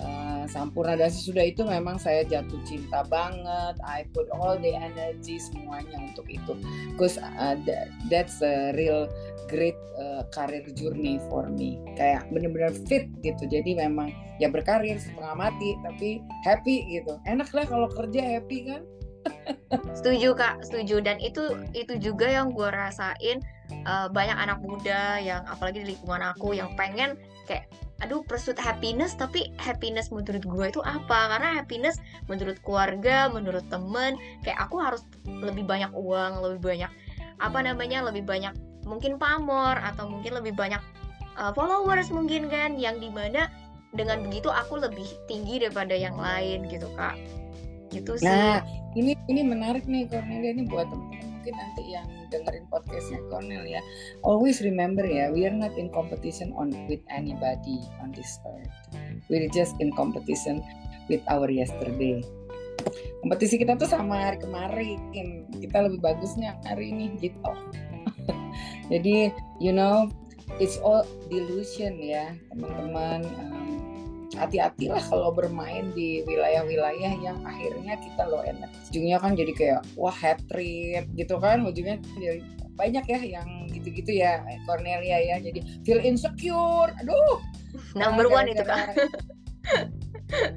uh, 0.00 0.48
Sampurna 0.48 0.96
dan 0.96 1.12
sesudah 1.12 1.44
itu 1.44 1.60
memang 1.60 2.00
saya 2.00 2.24
jatuh 2.24 2.56
cinta 2.64 3.04
banget. 3.04 3.76
I 3.84 4.08
put 4.16 4.32
all 4.32 4.56
the 4.56 4.72
energy 4.72 5.36
semuanya 5.36 6.00
untuk 6.00 6.24
itu. 6.24 6.56
Because 6.96 7.20
uh, 7.20 7.60
that, 7.68 7.92
that's 8.08 8.40
a 8.40 8.72
real 8.72 9.12
great 9.52 9.76
uh, 10.00 10.24
career 10.32 10.64
journey 10.72 11.20
for 11.28 11.52
me. 11.52 11.76
Kayak 12.00 12.32
bener-bener 12.32 12.72
fit 12.88 13.12
gitu. 13.20 13.44
Jadi 13.44 13.76
memang 13.76 14.08
ya 14.40 14.48
berkarir 14.48 14.96
setengah 14.96 15.36
mati 15.36 15.76
tapi 15.84 16.24
happy 16.48 16.96
gitu. 16.96 17.20
Enak 17.28 17.52
lah 17.52 17.68
kalau 17.68 17.92
kerja 17.92 18.40
happy 18.40 18.72
kan? 18.72 18.82
Setuju 20.00 20.32
kak. 20.32 20.64
Setuju. 20.64 21.04
Dan 21.04 21.20
itu 21.20 21.52
itu 21.76 22.00
juga 22.00 22.24
yang 22.24 22.56
gue 22.56 22.72
rasain 22.72 23.44
uh, 23.84 24.08
banyak 24.08 24.38
anak 24.40 24.64
muda 24.64 25.20
yang 25.20 25.44
apalagi 25.44 25.84
di 25.84 25.92
lingkungan 25.92 26.24
aku 26.32 26.56
yang 26.56 26.72
pengen 26.72 27.20
kayak 27.44 27.68
aduh 28.04 28.20
pursuit 28.28 28.60
happiness 28.60 29.16
tapi 29.16 29.48
happiness 29.56 30.12
menurut 30.12 30.44
gue 30.44 30.64
itu 30.68 30.80
apa? 30.84 31.32
Karena 31.32 31.56
happiness 31.56 31.96
menurut 32.28 32.60
keluarga 32.60 33.32
menurut 33.32 33.64
temen 33.72 34.20
kayak 34.44 34.60
aku 34.60 34.76
harus 34.76 35.02
lebih 35.24 35.64
banyak 35.64 35.88
uang 35.96 36.44
lebih 36.44 36.60
banyak 36.60 36.90
apa 37.40 37.58
namanya 37.60 38.04
lebih 38.04 38.24
banyak 38.24 38.52
mungkin 38.84 39.16
pamor 39.16 39.76
atau 39.80 40.08
mungkin 40.08 40.36
lebih 40.36 40.52
banyak 40.56 40.80
uh, 41.36 41.52
followers 41.52 42.08
mungkin 42.12 42.48
kan 42.48 42.76
yang 42.76 43.00
di 43.00 43.08
mana 43.08 43.48
dengan 43.96 44.24
begitu 44.28 44.52
aku 44.52 44.76
lebih 44.76 45.08
tinggi 45.24 45.60
daripada 45.60 45.96
yang 45.96 46.16
lain 46.20 46.68
gitu 46.68 46.88
kak. 46.96 47.16
Gitu 47.92 48.20
sih. 48.20 48.28
Nah 48.28 48.60
ini 48.92 49.16
ini 49.32 49.40
menarik 49.40 49.88
nih 49.88 50.04
Cornelia 50.08 50.52
ini 50.52 50.68
buat 50.68 50.88
teman-teman 50.88 51.35
mungkin 51.46 51.62
nanti 51.62 51.94
yang 51.94 52.10
dengerin 52.26 52.66
podcastnya 52.66 53.22
Cornel 53.30 53.62
ya. 53.70 53.78
Always 54.26 54.58
remember 54.66 55.06
ya 55.06 55.30
we 55.30 55.46
are 55.46 55.54
not 55.54 55.78
in 55.78 55.86
competition 55.94 56.50
on 56.58 56.74
with 56.90 56.98
anybody 57.06 57.78
on 58.02 58.10
this 58.10 58.42
earth. 58.50 58.74
We're 59.30 59.46
just 59.54 59.78
in 59.78 59.94
competition 59.94 60.58
with 61.06 61.22
our 61.30 61.46
yesterday. 61.46 62.18
Kompetisi 63.22 63.62
kita 63.62 63.78
tuh 63.78 63.86
sama 63.86 64.26
hari 64.26 64.42
kemarin. 64.42 64.98
Kita 65.54 65.86
lebih 65.86 66.02
bagusnya 66.02 66.58
hari 66.66 66.90
ini 66.90 67.14
gitu. 67.22 67.38
Jadi 68.90 69.30
you 69.62 69.70
know 69.70 70.10
it's 70.58 70.82
all 70.82 71.06
delusion 71.30 72.02
ya 72.02 72.34
teman-teman. 72.50 73.22
Um, 73.22 73.85
hati-hatilah 74.34 75.02
kalau 75.06 75.30
bermain 75.30 75.94
di 75.94 76.26
wilayah-wilayah 76.26 77.12
yang 77.22 77.38
akhirnya 77.46 77.94
kita 78.00 78.22
low 78.26 78.42
energy. 78.42 78.74
Ujungnya 78.90 79.18
kan 79.22 79.32
jadi 79.38 79.52
kayak 79.54 79.80
wah 79.94 80.14
hatred 80.14 81.06
gitu 81.14 81.36
kan, 81.38 81.62
ujungnya 81.62 82.02
jadi 82.18 82.42
banyak 82.76 83.04
ya 83.08 83.20
yang 83.40 83.48
gitu-gitu 83.72 84.20
ya 84.20 84.42
Cornelia 84.66 85.18
ya. 85.22 85.36
Jadi 85.38 85.62
feel 85.86 86.02
insecure. 86.02 86.90
Aduh. 86.98 87.38
Number 87.94 88.26
one 88.26 88.48
itu 88.50 88.64
kan 88.64 88.94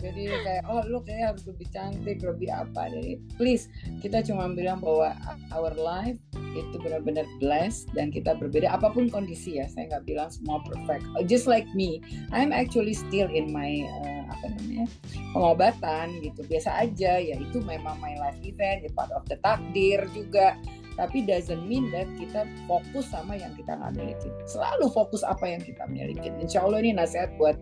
jadi 0.03 0.23
kayak 0.45 0.63
oh 0.67 0.81
lu 0.87 0.99
kayak 1.03 1.33
harus 1.35 1.43
lebih 1.47 1.67
cantik 1.71 2.19
lebih 2.21 2.49
apa. 2.51 2.89
Jadi 2.91 3.19
please 3.37 3.67
kita 4.03 4.23
cuma 4.25 4.49
bilang 4.51 4.81
bahwa 4.81 5.13
our 5.53 5.73
life 5.77 6.17
itu 6.57 6.75
benar-benar 6.81 7.29
blessed 7.37 7.91
dan 7.93 8.09
kita 8.09 8.33
berbeda 8.35 8.73
apa 8.73 8.89
pun 8.89 9.07
kondisi 9.07 9.61
ya. 9.61 9.65
Saya 9.69 9.91
nggak 9.95 10.05
bilang 10.09 10.29
semua 10.31 10.59
perfect. 10.65 11.05
Just 11.29 11.45
like 11.45 11.67
me 11.77 12.01
I'm 12.33 12.49
actually 12.49 12.93
still 12.97 13.29
in 13.29 13.51
my 13.53 13.85
uh, 13.85 14.23
apa 14.33 14.45
namanya 14.57 14.85
pengobatan 15.33 16.07
gitu. 16.25 16.41
Biasa 16.47 16.69
aja 16.81 17.19
ya 17.21 17.35
itu 17.37 17.61
memang 17.63 17.97
my 18.01 18.17
life 18.17 18.39
event 18.41 18.85
part 18.97 19.11
of 19.13 19.23
the 19.29 19.37
takdir 19.45 20.03
juga 20.11 20.57
tapi 20.99 21.23
doesn't 21.23 21.63
mean 21.63 21.87
that 21.95 22.11
kita 22.19 22.43
fokus 22.67 23.07
sama 23.07 23.39
yang 23.39 23.55
kita 23.55 23.71
nggak 23.71 23.95
miliki. 23.95 24.27
Selalu 24.43 24.91
fokus 24.91 25.23
apa 25.23 25.47
yang 25.47 25.63
kita 25.63 25.87
miliki. 25.87 26.27
Insya 26.43 26.67
Allah 26.67 26.83
ini 26.83 26.91
nasihat 26.91 27.31
buat 27.39 27.55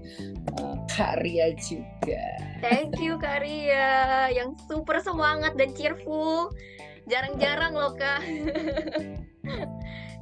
uh, 0.58 0.76
Karya 0.90 1.54
juga. 1.62 2.26
Thank 2.66 2.98
you 2.98 3.22
Karya 3.22 4.34
yang 4.34 4.58
super 4.66 4.98
semangat 4.98 5.54
dan 5.54 5.70
cheerful. 5.78 6.50
Jarang-jarang 7.06 7.78
loh 7.78 7.94
kak. 7.94 8.26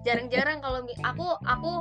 Jarang-jarang 0.05 0.61
kalau 0.61 0.85
aku 1.01 1.27
aku 1.47 1.71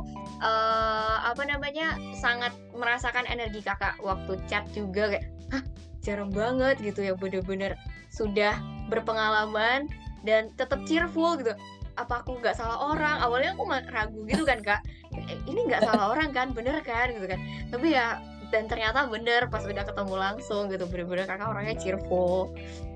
uh, 0.40 1.18
apa 1.29 1.44
namanya 1.44 1.99
sangat 2.16 2.55
merasakan 2.73 3.29
energi 3.29 3.61
kakak 3.61 3.99
waktu 4.01 4.38
chat 4.47 4.64
juga 4.73 5.18
kayak 5.18 5.27
Hah, 5.53 5.61
jarang 6.01 6.33
banget 6.33 6.81
gitu 6.81 7.05
ya. 7.05 7.12
Bener-bener 7.18 7.77
sudah 8.09 8.57
berpengalaman 8.88 9.90
dan 10.24 10.50
tetap 10.56 10.82
cheerful 10.88 11.37
gitu. 11.38 11.52
Apa 11.94 12.26
aku 12.26 12.42
nggak 12.42 12.58
salah 12.58 12.90
orang? 12.90 13.22
Awalnya 13.22 13.54
aku 13.54 13.64
ragu 13.70 14.20
gitu 14.26 14.42
kan 14.42 14.58
kak. 14.64 14.80
Eh, 15.14 15.38
ini 15.46 15.68
nggak 15.68 15.84
salah 15.88 16.10
orang 16.10 16.34
kan? 16.34 16.50
Bener 16.50 16.80
kan? 16.82 17.14
Gitu 17.14 17.28
kan. 17.28 17.38
Tapi 17.70 17.94
ya 17.94 18.18
dan 18.52 18.70
ternyata 18.70 19.06
bener 19.10 19.50
pas 19.50 19.62
udah 19.62 19.84
ketemu 19.87 20.14
langsung 20.18 20.72
gitu. 20.72 20.84
Bener-bener 20.90 21.28
kakak 21.28 21.48
orangnya 21.48 21.76
cheerful. 21.78 22.50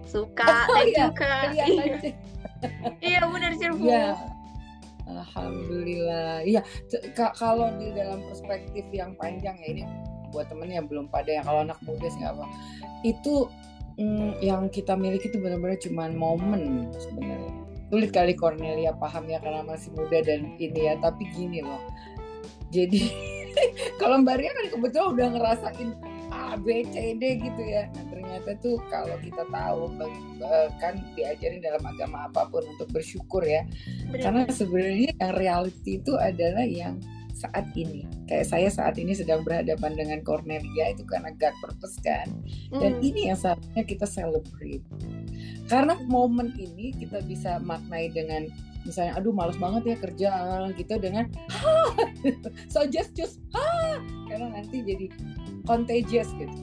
Suka. 0.08 0.66
Oh, 0.66 0.74
thank 0.74 0.96
iya. 0.96 1.04
you 1.04 1.10
kak. 1.14 1.46
Iya, 1.54 1.64
iya. 3.04 3.20
bener 3.34 3.52
cheerful. 3.60 3.86
Iya. 3.86 4.16
Alhamdulillah. 5.08 6.44
Iya 6.44 6.60
kalau 7.32 7.72
di 7.80 7.96
dalam 7.96 8.20
perspektif 8.28 8.84
yang 8.92 9.16
panjang 9.16 9.56
ya 9.56 9.68
ini 9.72 9.84
buat 10.28 10.48
temen 10.52 10.68
yang 10.68 10.84
belum 10.84 11.08
pada 11.08 11.40
yang 11.40 11.44
kalau 11.48 11.64
anak 11.64 11.80
muda 11.88 12.04
sih 12.12 12.20
apa 12.20 12.44
itu 13.00 13.48
mm, 13.98 14.40
yang 14.40 14.70
kita 14.70 14.94
miliki 14.94 15.28
itu 15.28 15.42
benar-benar 15.42 15.76
cuma 15.82 16.08
momen 16.08 16.88
sebenarnya 16.96 17.52
sulit 17.88 18.10
kali 18.12 18.32
Cornelia 18.36 18.92
paham 18.96 19.26
ya 19.26 19.40
karena 19.40 19.64
masih 19.64 19.90
muda 19.96 20.20
dan 20.20 20.54
ini 20.60 20.80
ya 20.88 20.94
tapi 21.00 21.26
gini 21.32 21.64
loh 21.64 21.82
jadi 22.68 23.00
kalau 24.00 24.22
Mbak 24.22 24.36
Ria 24.38 24.52
kan 24.54 24.66
kebetulan 24.70 25.08
udah 25.16 25.26
ngerasain 25.34 25.90
A, 26.28 26.60
B, 26.60 26.84
C, 26.92 27.16
D 27.16 27.40
gitu 27.40 27.62
ya. 27.64 27.88
Nah 27.96 28.04
ternyata 28.12 28.50
tuh 28.60 28.76
kalau 28.92 29.16
kita 29.24 29.48
tahu 29.48 29.96
kan 30.76 31.00
diajarin 31.16 31.64
dalam 31.64 31.80
agama 31.80 32.28
apa 32.28 32.44
pun 32.52 32.64
untuk 32.68 32.88
bersyukur 32.92 33.40
ya. 33.40 33.64
Benar. 34.12 34.20
Karena 34.20 34.42
sebenarnya 34.52 35.10
yang 35.16 35.34
reality 35.40 35.90
itu 35.96 36.12
adalah 36.20 36.68
yang 36.68 37.00
saat 37.38 37.70
ini. 37.78 38.02
Kayak 38.26 38.46
saya 38.50 38.68
saat 38.68 38.98
ini 38.98 39.14
sedang 39.14 39.46
berhadapan 39.46 39.94
dengan 39.94 40.18
Cornelia 40.26 40.90
itu 40.90 41.06
karena 41.06 41.30
God 41.38 41.54
purpose 41.62 41.96
kan. 42.02 42.26
Dan 42.74 42.98
mm. 42.98 43.06
ini 43.06 43.20
yang 43.30 43.38
saatnya 43.38 43.86
kita 43.86 44.04
celebrate. 44.04 44.82
Karena 45.70 45.94
momen 46.10 46.50
ini 46.58 46.90
kita 46.98 47.22
bisa 47.22 47.62
maknai 47.62 48.10
dengan 48.10 48.50
misalnya 48.88 49.20
aduh 49.20 49.36
males 49.36 49.60
banget 49.60 49.82
ya 49.84 49.96
kerja 50.00 50.30
gitu 50.80 50.94
dengan 50.96 51.28
so 52.72 52.88
just 52.88 53.12
choose 53.12 53.36
ha 53.52 54.00
karena 54.32 54.48
nanti 54.48 54.80
jadi 54.80 55.12
contagious 55.68 56.32
gitu 56.40 56.56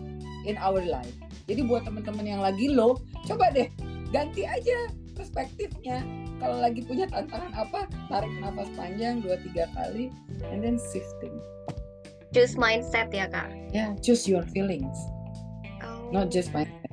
in 0.49 0.57
our 0.57 0.81
life 0.81 1.13
jadi 1.45 1.61
buat 1.69 1.85
teman-teman 1.85 2.25
yang 2.25 2.41
lagi 2.41 2.73
low 2.73 2.97
coba 3.29 3.53
deh 3.53 3.69
ganti 4.09 4.41
aja 4.41 4.89
perspektifnya. 5.15 6.03
Kalau 6.37 6.59
lagi 6.59 6.83
punya 6.83 7.07
tantangan 7.07 7.55
apa 7.55 7.87
tarik 8.11 8.33
nafas 8.43 8.69
panjang 8.75 9.23
dua 9.23 9.39
tiga 9.39 9.65
kali 9.73 10.11
and 10.51 10.61
then 10.61 10.75
shifting. 10.91 11.33
Choose 12.35 12.59
mindset 12.59 13.09
ya 13.15 13.31
kak? 13.31 13.47
Ya 13.71 13.71
yeah, 13.71 13.89
choose 14.03 14.27
your 14.27 14.43
feelings. 14.51 14.95
Oh. 15.81 16.11
not 16.11 16.29
just 16.29 16.51
mindset 16.51 16.85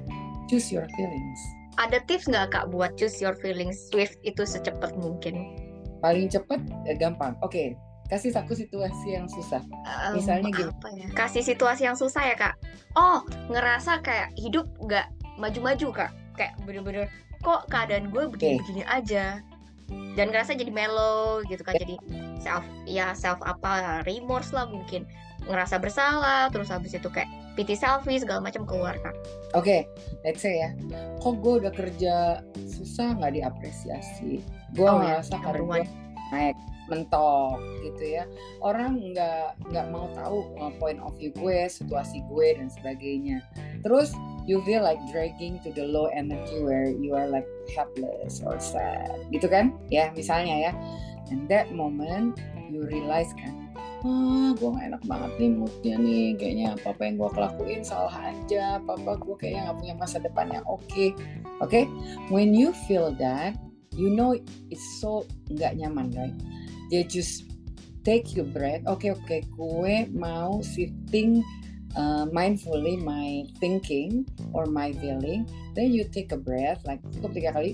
choose 0.52 0.68
your 0.68 0.84
feelings. 0.92 1.40
Ada 1.80 2.04
tips 2.04 2.28
nggak 2.28 2.52
kak 2.52 2.68
buat 2.68 3.00
choose 3.00 3.16
your 3.24 3.32
feelings 3.40 3.88
swift 3.88 4.20
itu 4.20 4.44
secepat 4.44 4.92
mungkin? 5.00 5.56
Paling 6.04 6.28
cepat 6.28 6.60
ya 6.84 6.92
gampang. 7.00 7.32
Oke 7.40 7.48
okay. 7.48 7.68
kasih 8.12 8.28
satu 8.28 8.52
situasi 8.52 9.16
yang 9.16 9.24
susah. 9.24 9.64
Um, 9.88 10.20
misalnya 10.20 10.52
gini. 10.52 10.68
ya? 11.00 11.08
kasih 11.16 11.40
situasi 11.40 11.88
yang 11.88 11.96
susah 11.96 12.28
ya 12.28 12.36
kak? 12.36 12.60
Oh 12.92 13.24
ngerasa 13.48 14.04
kayak 14.04 14.36
hidup 14.36 14.68
nggak 14.84 15.08
maju-maju 15.40 16.04
kak? 16.04 16.10
Kayak 16.36 16.60
bener-bener 16.68 17.08
kok 17.42 17.68
keadaan 17.68 18.08
gue 18.08 18.30
begini-begini 18.30 18.86
okay. 18.86 18.96
aja. 19.02 19.26
Dan 20.16 20.32
ngerasa 20.32 20.56
jadi 20.56 20.72
mellow 20.72 21.44
gitu 21.44 21.60
kan 21.60 21.76
jadi 21.76 22.00
self 22.40 22.64
ya 22.88 23.12
self 23.12 23.42
apa 23.44 24.00
remorse 24.08 24.54
lah 24.56 24.64
mungkin. 24.70 25.04
Ngerasa 25.44 25.82
bersalah 25.82 26.48
terus 26.54 26.70
habis 26.70 26.94
itu 26.94 27.10
kayak 27.10 27.28
pity 27.52 27.76
selfie 27.76 28.20
segala 28.20 28.40
macam 28.40 28.64
keluar 28.64 28.96
kan 29.04 29.12
oke 29.52 29.64
okay, 29.64 29.84
let's 30.24 30.40
say 30.40 30.64
ya 30.64 30.72
kok 31.20 31.36
gue 31.44 31.54
udah 31.64 31.72
kerja 31.72 32.40
susah 32.66 33.14
nggak 33.20 33.38
diapresiasi? 33.38 34.40
Gue 34.72 34.88
oh, 34.88 34.98
ya, 34.98 35.20
ngerasa 35.20 35.36
ya, 35.36 35.40
karena 35.44 35.62
gue 35.62 35.80
naik 36.32 36.58
mentok 36.90 37.60
gitu 37.84 38.04
ya. 38.18 38.24
Orang 38.58 38.98
nggak 39.12 39.54
nggak 39.70 39.86
mau 39.92 40.10
tahu 40.16 40.50
uh, 40.58 40.72
point 40.80 40.98
of 40.98 41.14
view 41.20 41.30
gue 41.36 41.68
situasi 41.68 42.24
gue 42.26 42.46
dan 42.58 42.68
sebagainya. 42.72 43.44
Terus 43.84 44.16
you 44.46 44.62
feel 44.66 44.82
like 44.82 44.98
dragging 45.10 45.60
to 45.62 45.70
the 45.70 45.84
low 45.86 46.10
energy 46.10 46.58
where 46.62 46.90
you 46.90 47.14
are 47.14 47.28
like 47.30 47.46
helpless 47.74 48.42
or 48.42 48.58
sad. 48.58 49.14
Gitu 49.30 49.46
kan? 49.46 49.74
Ya 49.88 50.10
misalnya 50.12 50.70
ya. 50.70 50.72
And 51.30 51.46
that 51.48 51.72
moment 51.72 52.38
you 52.68 52.84
realize 52.84 53.30
kan 53.36 53.62
ah 54.02 54.50
gue 54.58 54.66
gak 54.66 54.86
enak 54.90 55.02
banget 55.06 55.30
nih 55.38 55.50
moodnya 55.54 55.94
nih. 56.02 56.26
Kayaknya 56.34 56.66
apa 56.74 56.86
apa 56.90 57.02
yang 57.06 57.14
gue 57.22 57.30
kelakuin 57.30 57.82
salah 57.86 58.16
aja. 58.18 58.82
Apa 58.82 58.98
apa 58.98 59.12
gue 59.22 59.34
kayaknya 59.38 59.60
gak 59.70 59.78
punya 59.78 59.94
masa 59.94 60.16
depan 60.18 60.46
yang 60.50 60.64
oke. 60.66 60.82
Okay. 60.90 61.14
oke? 61.62 61.70
Okay? 61.70 61.84
when 62.34 62.50
you 62.50 62.74
feel 62.90 63.14
that 63.22 63.54
you 63.94 64.10
know 64.10 64.34
it's 64.72 64.86
so 64.98 65.22
nggak 65.54 65.78
nyaman 65.78 66.10
right? 66.18 66.34
Ya 66.90 67.06
just 67.06 67.46
take 68.02 68.34
your 68.34 68.46
breath. 68.50 68.82
Oke 68.90 69.06
okay, 69.06 69.10
oke. 69.14 69.22
Okay, 69.24 69.40
gue 69.54 69.94
mau 70.10 70.58
shifting 70.66 71.46
uh, 71.96 72.24
mindfully 72.30 72.96
my 73.00 73.44
thinking 73.60 74.24
or 74.52 74.66
my 74.66 74.92
feeling 74.96 75.48
then 75.74 75.92
you 75.92 76.04
take 76.08 76.32
a 76.32 76.40
breath 76.40 76.80
like 76.84 77.00
cukup 77.12 77.32
tiga 77.32 77.50
kali 77.52 77.72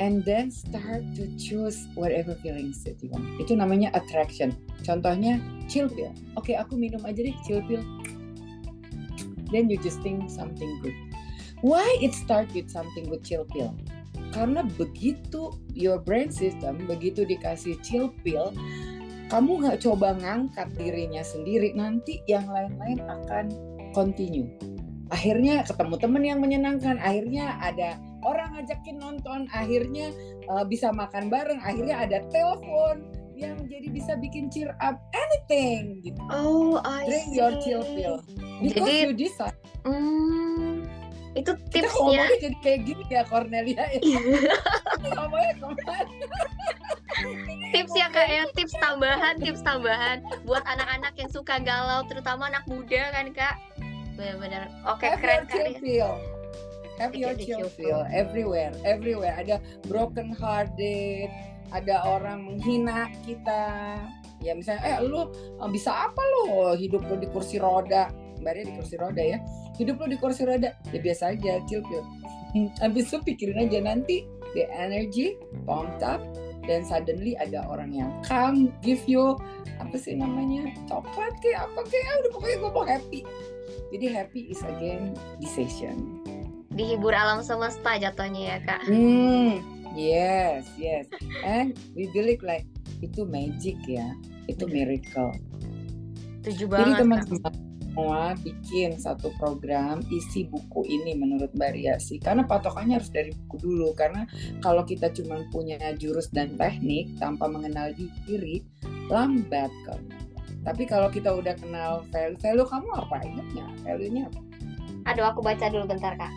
and 0.00 0.24
then 0.24 0.50
start 0.50 1.04
to 1.14 1.28
choose 1.36 1.86
whatever 1.94 2.34
feelings 2.42 2.82
that 2.82 2.98
you 2.98 3.08
want. 3.14 3.22
Itu 3.38 3.54
namanya 3.54 3.94
attraction. 3.94 4.56
Contohnya 4.82 5.38
chill 5.70 5.86
pill. 5.86 6.10
Oke 6.34 6.50
okay, 6.50 6.54
aku 6.58 6.74
minum 6.74 7.06
aja 7.06 7.22
deh 7.22 7.36
chill 7.46 7.62
pill. 7.70 7.86
Then 9.54 9.68
you 9.70 9.76
just 9.78 10.00
think 10.00 10.26
something 10.26 10.80
good. 10.80 10.96
Why 11.62 11.84
it 12.02 12.16
start 12.18 12.50
with 12.50 12.72
something 12.72 13.06
with 13.06 13.22
chill 13.22 13.46
pill? 13.46 13.70
Karena 14.32 14.64
begitu 14.74 15.54
your 15.76 16.00
brain 16.00 16.32
system 16.32 16.88
begitu 16.88 17.28
dikasih 17.28 17.76
chill 17.84 18.10
pill 18.24 18.50
kamu 19.32 19.64
nggak 19.64 19.80
coba 19.80 20.12
ngangkat 20.20 20.68
dirinya 20.76 21.24
sendiri 21.24 21.72
nanti 21.72 22.20
yang 22.28 22.44
lain-lain 22.44 23.00
akan 23.00 23.48
continue. 23.96 24.44
Akhirnya 25.08 25.64
ketemu 25.64 25.96
temen 25.96 26.20
yang 26.20 26.40
menyenangkan 26.44 27.00
akhirnya 27.00 27.56
ada 27.56 27.96
orang 28.28 28.60
ngajakin 28.60 29.00
nonton 29.00 29.48
akhirnya 29.48 30.12
uh, 30.52 30.68
bisa 30.68 30.92
makan 30.92 31.32
bareng 31.32 31.64
akhirnya 31.64 32.04
ada 32.04 32.20
telepon 32.28 33.08
yang 33.32 33.56
jadi 33.64 33.88
bisa 33.88 34.20
bikin 34.20 34.52
cheer 34.52 34.76
up 34.84 35.00
anything 35.16 36.04
gitu. 36.04 36.20
Oh 36.28 36.76
I 36.84 37.08
drink 37.08 37.32
see. 37.32 37.40
your 37.40 37.52
chill 37.64 37.82
pill 37.88 38.20
because 38.60 38.84
jadi, 38.84 39.08
you 39.08 39.12
decide. 39.16 39.56
Mm, 39.88 40.84
itu 41.32 41.52
tipsnya 41.72 41.88
Kita 41.88 41.96
ngomongnya 41.96 42.36
jadi 42.36 42.56
kayak 42.60 42.80
gini 42.84 43.04
ya 43.08 43.22
Cornelia 43.24 43.84
ya. 43.96 44.00
Ngomongnya 45.16 45.52
tips 47.72 47.92
ya 47.96 48.06
kak 48.12 48.28
ya 48.28 48.44
tips 48.52 48.74
tambahan 48.76 49.34
tips 49.40 49.62
tambahan 49.64 50.20
buat 50.44 50.62
anak-anak 50.68 51.12
yang 51.16 51.30
suka 51.32 51.58
galau 51.62 52.04
terutama 52.06 52.52
anak 52.52 52.64
muda 52.68 53.10
kan 53.10 53.26
kak? 53.32 53.54
Benar-benar 54.18 54.68
oke 54.84 55.00
okay, 55.00 55.12
keren 55.18 55.42
kak 55.48 55.80
feel. 55.80 56.14
have 57.00 57.16
your 57.16 57.34
chill 57.34 57.66
feel 57.72 58.04
everywhere 58.12 58.70
everywhere. 58.84 59.34
Ada 59.34 59.58
broken 59.88 60.36
hearted 60.36 61.32
ada 61.72 62.04
orang 62.04 62.44
menghina 62.44 63.08
kita. 63.24 63.96
Ya 64.42 64.52
misalnya 64.58 64.82
eh 64.84 64.98
lu 65.00 65.30
bisa 65.70 66.10
apa 66.10 66.20
lo 66.20 66.74
hidup 66.76 67.02
lo 67.08 67.16
di 67.16 67.30
kursi 67.30 67.56
roda? 67.56 68.12
Mbak 68.42 68.52
di 68.68 68.72
kursi 68.76 68.94
roda 69.00 69.22
ya. 69.22 69.38
Hidup 69.80 70.02
lo 70.02 70.06
di 70.10 70.18
kursi 70.20 70.44
roda. 70.44 70.76
Ya 70.92 70.98
biasa 71.00 71.32
aja 71.32 71.62
chill 71.64 71.80
pill 71.88 72.04
habis 72.82 73.08
itu 73.08 73.18
pikirin 73.24 73.68
aja 73.68 73.80
nanti 73.80 74.24
the 74.52 74.68
energy 74.68 75.36
pumped 75.64 76.04
up 76.04 76.20
dan 76.66 76.86
suddenly 76.86 77.34
ada 77.38 77.66
orang 77.66 77.90
yang 77.90 78.10
come 78.22 78.70
give 78.82 79.02
you 79.10 79.34
apa 79.82 79.98
sih 79.98 80.14
namanya 80.14 80.70
coklat 80.86 81.34
kayak 81.42 81.66
apa 81.66 81.80
kayak 81.90 82.06
ah, 82.06 82.16
udah 82.22 82.30
pokoknya 82.30 82.56
gue 82.58 82.72
mau 82.72 82.86
happy. 82.86 83.20
Jadi 83.92 84.06
happy 84.08 84.40
is 84.48 84.60
again 84.64 85.12
decision. 85.42 86.22
Dihibur 86.72 87.12
alam 87.12 87.44
semesta 87.44 87.98
jatuhnya 88.00 88.56
ya 88.56 88.58
kak. 88.64 88.80
Hmm 88.88 89.60
yes 89.92 90.64
yes. 90.78 91.10
And 91.44 91.76
we 91.92 92.08
believe 92.14 92.40
like 92.40 92.64
itu 93.04 93.26
magic 93.26 93.76
ya. 93.84 94.14
Itu 94.48 94.70
miracle. 94.70 95.34
Tujuh 96.42 96.66
banget 96.66 96.98
jadi 96.98 97.02
teman-teman 97.06 97.71
semua 97.92 98.32
bikin 98.40 98.96
satu 98.96 99.28
program 99.36 100.00
isi 100.08 100.48
buku 100.48 100.88
ini 100.88 101.12
menurut 101.12 101.52
Mbak 101.52 101.70
Ria 101.76 102.00
sih. 102.00 102.16
Karena 102.16 102.48
patokannya 102.48 102.96
harus 102.96 103.12
dari 103.12 103.36
buku 103.44 103.68
dulu. 103.68 103.92
Karena 103.92 104.24
kalau 104.64 104.80
kita 104.88 105.12
cuma 105.12 105.44
punya 105.52 105.76
jurus 106.00 106.32
dan 106.32 106.56
teknik 106.56 107.12
tanpa 107.20 107.52
mengenal 107.52 107.92
diri 108.24 108.64
lambat 109.12 109.68
kan 109.84 110.00
tapi 110.62 110.86
kalau 110.86 111.10
kita 111.10 111.34
udah 111.34 111.58
kenal 111.58 112.06
value 112.14 112.38
value 112.38 112.66
kamu 112.66 112.90
apa? 112.94 113.16
Ingatnya 113.26 113.66
value-nya 113.82 114.22
apa? 114.30 114.40
Aduh 115.10 115.26
aku 115.26 115.40
baca 115.42 115.66
dulu 115.66 115.84
bentar 115.90 116.14
kak. 116.14 116.32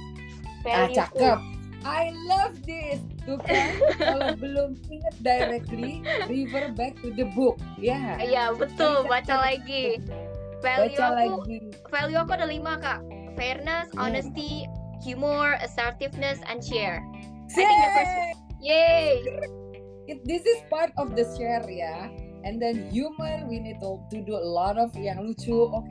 Ah 0.66 0.90
cakep. 0.90 1.40
I 1.86 2.10
love 2.26 2.58
this. 2.66 2.98
Tuh 3.30 3.38
kan 3.38 3.78
kalau 4.02 4.34
belum 4.42 4.74
ingat 4.90 5.16
directly 5.22 6.02
refer 6.26 6.74
back 6.74 6.98
to 7.06 7.14
the 7.14 7.30
book. 7.38 7.62
Ya. 7.78 7.94
Yeah. 7.94 8.14
iya 8.26 8.44
betul. 8.58 9.06
Baca 9.06 9.46
lagi 9.46 10.02
value 10.66 10.98
baca 10.98 11.06
aku 11.14 11.30
lagi. 11.46 11.58
value 11.94 12.18
aku 12.18 12.32
ada 12.34 12.48
lima 12.50 12.82
kak. 12.82 13.00
Fairness 13.38 13.88
Yeah. 13.94 14.02
honesty 14.02 14.52
humor 15.06 15.60
assertiveness 15.62 16.42
and 16.50 16.66
share. 16.66 17.06
I 17.46 17.54
Yay! 17.54 17.54
think 17.54 17.70
the 17.70 17.90
first 17.94 18.16
yay! 18.58 19.08
It, 20.06 20.18
this 20.26 20.46
is 20.46 20.62
part 20.70 20.90
of 20.98 21.14
the 21.14 21.26
share 21.38 21.66
ya. 21.70 22.10
And 22.46 22.62
then 22.62 22.90
humor 22.94 23.46
we 23.50 23.58
need 23.58 23.82
to, 23.82 24.02
to 24.14 24.18
do 24.22 24.34
a 24.38 24.46
lot 24.46 24.78
of 24.78 24.94
yang 24.94 25.22
lucu. 25.26 25.70
Oh, 25.70 25.86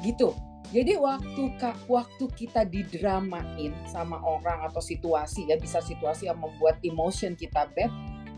gitu. 0.00 0.32
Jadi 0.74 0.98
waktu 0.98 1.42
kak 1.62 1.78
waktu 1.86 2.26
kita 2.36 2.66
didramain 2.66 3.70
sama 3.86 4.18
orang 4.18 4.66
atau 4.66 4.82
situasi 4.82 5.46
ya 5.46 5.56
bisa 5.56 5.78
situasi 5.78 6.26
yang 6.26 6.42
membuat 6.42 6.82
emotion 6.82 7.38
kita 7.38 7.70
bad 7.72 7.88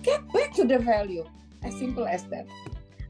get 0.05 0.21
back 0.31 0.53
to 0.53 0.63
the 0.63 0.77
value. 0.77 1.25
As 1.65 1.75
simple 1.75 2.05
as 2.07 2.23
that. 2.31 2.47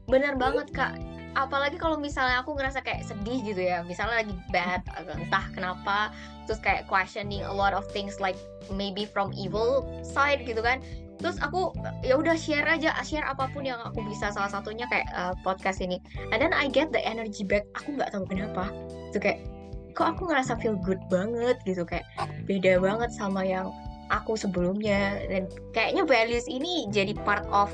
Bener 0.09 0.33
banget 0.39 0.73
kak 0.73 0.97
apalagi 1.45 1.79
kalau 1.79 1.95
misalnya 1.95 2.41
aku 2.43 2.55
ngerasa 2.57 2.83
kayak 2.83 3.05
sedih 3.07 3.39
gitu 3.45 3.61
ya. 3.63 3.85
Misalnya 3.85 4.25
lagi 4.25 4.35
bad 4.51 4.83
entah 5.07 5.45
kenapa. 5.55 6.11
Terus 6.49 6.59
kayak 6.59 6.89
questioning 6.89 7.45
a 7.45 7.53
lot 7.53 7.71
of 7.71 7.85
things 7.93 8.17
like 8.17 8.35
maybe 8.73 9.05
from 9.05 9.31
evil 9.37 9.85
side 10.01 10.43
gitu 10.43 10.59
kan. 10.59 10.83
Terus 11.19 11.35
aku 11.43 11.75
ya 12.01 12.15
udah 12.15 12.35
share 12.39 12.67
aja. 12.67 12.95
Share 13.03 13.27
apa 13.27 13.51
pun 13.51 13.67
yang 13.67 13.79
aku 13.83 13.99
bisa. 14.07 14.31
Salah 14.31 14.51
satunya 14.51 14.87
kayak 14.87 15.07
uh, 15.11 15.35
podcast 15.43 15.83
ini. 15.83 15.99
And 16.31 16.39
then 16.39 16.55
I 16.55 16.71
get 16.71 16.95
the 16.95 17.03
energy 17.03 17.43
back. 17.43 17.67
Aku 17.79 17.99
nggak 17.99 18.15
tahu 18.15 18.23
kenapa. 18.27 18.71
Itu 19.11 19.19
kayak 19.19 19.43
kok 19.93 20.15
aku 20.15 20.31
ngerasa 20.31 20.55
feel 20.63 20.79
good 20.79 21.01
banget 21.11 21.59
gitu. 21.67 21.83
Kayak 21.83 22.07
beda 22.47 22.79
banget 22.79 23.11
sama 23.11 23.43
yang 23.43 23.69
aku 24.07 24.39
sebelumnya. 24.39 25.19
Dan 25.27 25.51
kayaknya 25.75 26.07
values 26.07 26.47
ini 26.47 26.87
jadi 26.87 27.13
part 27.27 27.43
of 27.51 27.67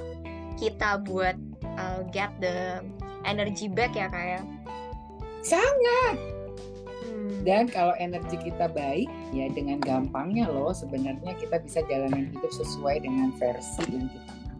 kita 0.57 1.05
buat 1.05 1.37
uh, 1.77 2.01
get 2.09 2.33
the 2.41 2.81
energy 3.25 3.67
back 3.67 3.97
ya 3.97 4.07
kayak 4.07 4.45
sangat. 5.45 6.17
Hmm. 7.05 7.45
dan 7.45 7.69
kalau 7.69 7.93
energi 8.01 8.37
kita 8.37 8.65
baik 8.69 9.07
ya 9.29 9.45
dengan 9.53 9.77
gampangnya 9.77 10.49
loh 10.49 10.73
sebenarnya 10.73 11.37
kita 11.37 11.61
bisa 11.61 11.85
jalanin 11.85 12.33
hidup 12.33 12.49
sesuai 12.49 13.05
dengan 13.05 13.29
versi 13.37 13.85
yang 13.87 14.09
kita 14.09 14.33
mau. 14.41 14.59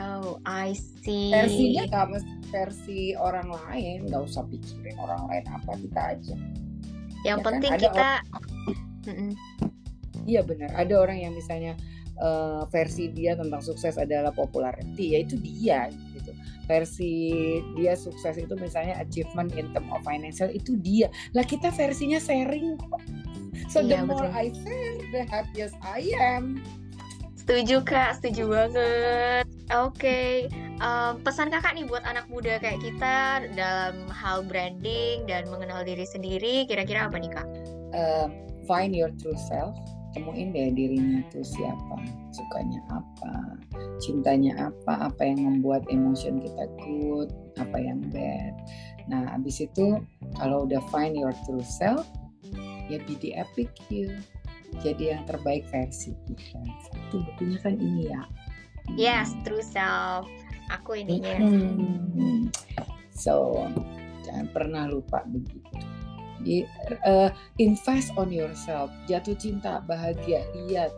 Oh 0.00 0.30
I 0.46 0.72
see. 0.72 1.34
Versinya 1.34 1.90
nggak 1.90 2.06
mesti 2.14 2.34
versi 2.50 3.00
orang 3.18 3.50
lain 3.50 4.06
nggak 4.06 4.22
usah 4.22 4.46
pikirin 4.46 4.96
orang 5.02 5.22
lain 5.28 5.44
apa 5.50 5.72
kita 5.76 6.00
aja. 6.14 6.34
Yang 7.26 7.26
ya 7.26 7.34
kan? 7.34 7.46
penting 7.46 7.72
Ada 7.74 7.82
kita 7.82 8.08
iya 10.30 10.40
benar. 10.46 10.70
Ada 10.78 10.94
orang 10.94 11.18
yang 11.20 11.32
misalnya 11.34 11.74
eh, 12.16 12.62
versi 12.70 13.10
dia 13.10 13.34
tentang 13.34 13.60
sukses 13.60 13.98
adalah 13.98 14.30
popularity 14.30 15.14
ya 15.14 15.18
itu 15.26 15.34
dia 15.42 15.90
versi 16.70 17.58
dia 17.74 17.98
sukses 17.98 18.38
itu 18.38 18.54
misalnya 18.54 19.02
achievement 19.02 19.50
in 19.58 19.74
term 19.74 19.90
of 19.90 20.06
financial 20.06 20.46
itu 20.46 20.78
dia. 20.78 21.10
Lah 21.34 21.42
kita 21.42 21.74
versinya 21.74 22.22
sharing 22.22 22.78
kok. 22.78 23.02
So 23.66 23.82
the 23.82 23.98
Iya, 23.98 24.06
more 24.06 24.30
betul. 24.30 24.38
I 24.38 24.46
share 24.54 24.96
the 25.10 25.22
happiest 25.26 25.74
I 25.82 26.14
am. 26.14 26.62
Setuju 27.34 27.82
kak. 27.82 28.22
Setuju 28.22 28.46
banget. 28.46 29.44
Oke. 29.74 30.46
Em, 30.80 31.12
pesan 31.26 31.50
kakak 31.50 31.74
nih 31.74 31.84
buat 31.90 32.06
anak 32.06 32.30
muda 32.30 32.62
kayak 32.62 32.78
kita 32.78 33.44
dalam 33.58 34.06
hal 34.06 34.46
branding 34.46 35.26
dan 35.26 35.50
mengenal 35.50 35.82
diri 35.82 36.06
sendiri 36.06 36.70
kira-kira 36.70 37.10
apa 37.10 37.18
nih 37.18 37.30
kak? 37.34 37.48
Eh, 37.90 38.26
find 38.70 38.94
your 38.94 39.10
true 39.18 39.36
self 39.50 39.74
temuin 40.10 40.50
deh 40.50 40.74
dirinya 40.74 41.22
tuh 41.30 41.44
siapa 41.46 41.96
sukanya 42.34 42.82
apa 42.90 43.34
cintanya 44.02 44.70
apa 44.70 45.10
apa 45.12 45.22
yang 45.22 45.46
membuat 45.46 45.86
emotion 45.86 46.42
kita 46.42 46.66
good 46.82 47.30
apa 47.58 47.76
yang 47.78 48.02
bad. 48.10 48.54
Nah 49.06 49.30
abis 49.38 49.62
itu 49.62 50.02
kalau 50.38 50.66
udah 50.66 50.82
find 50.90 51.14
your 51.14 51.34
true 51.46 51.62
self 51.62 52.06
ya 52.90 52.98
be 53.06 53.14
the 53.22 53.38
epic 53.38 53.70
you. 53.92 54.10
Jadi 54.82 55.14
yang 55.14 55.26
terbaik 55.26 55.66
versi 55.70 56.14
kita. 56.30 56.62
Itu 57.10 57.22
bukunya 57.26 57.58
kan 57.58 57.74
ini 57.78 58.10
ya. 58.10 58.22
Yes 58.94 59.34
true 59.46 59.62
self. 59.62 60.26
Aku 60.70 60.94
ininya. 60.98 61.38
Hmm. 61.42 62.46
so 63.10 63.66
jangan 64.24 64.46
pernah 64.54 64.84
lupa 64.88 65.26
begitu 65.28 65.99
jadi 66.40 66.64
eh, 67.04 67.30
invest 67.60 68.16
on 68.16 68.32
yourself. 68.32 68.88
Jatuh 69.04 69.36
cinta 69.36 69.84
bahagia 69.84 70.40
lihat. 70.56 70.92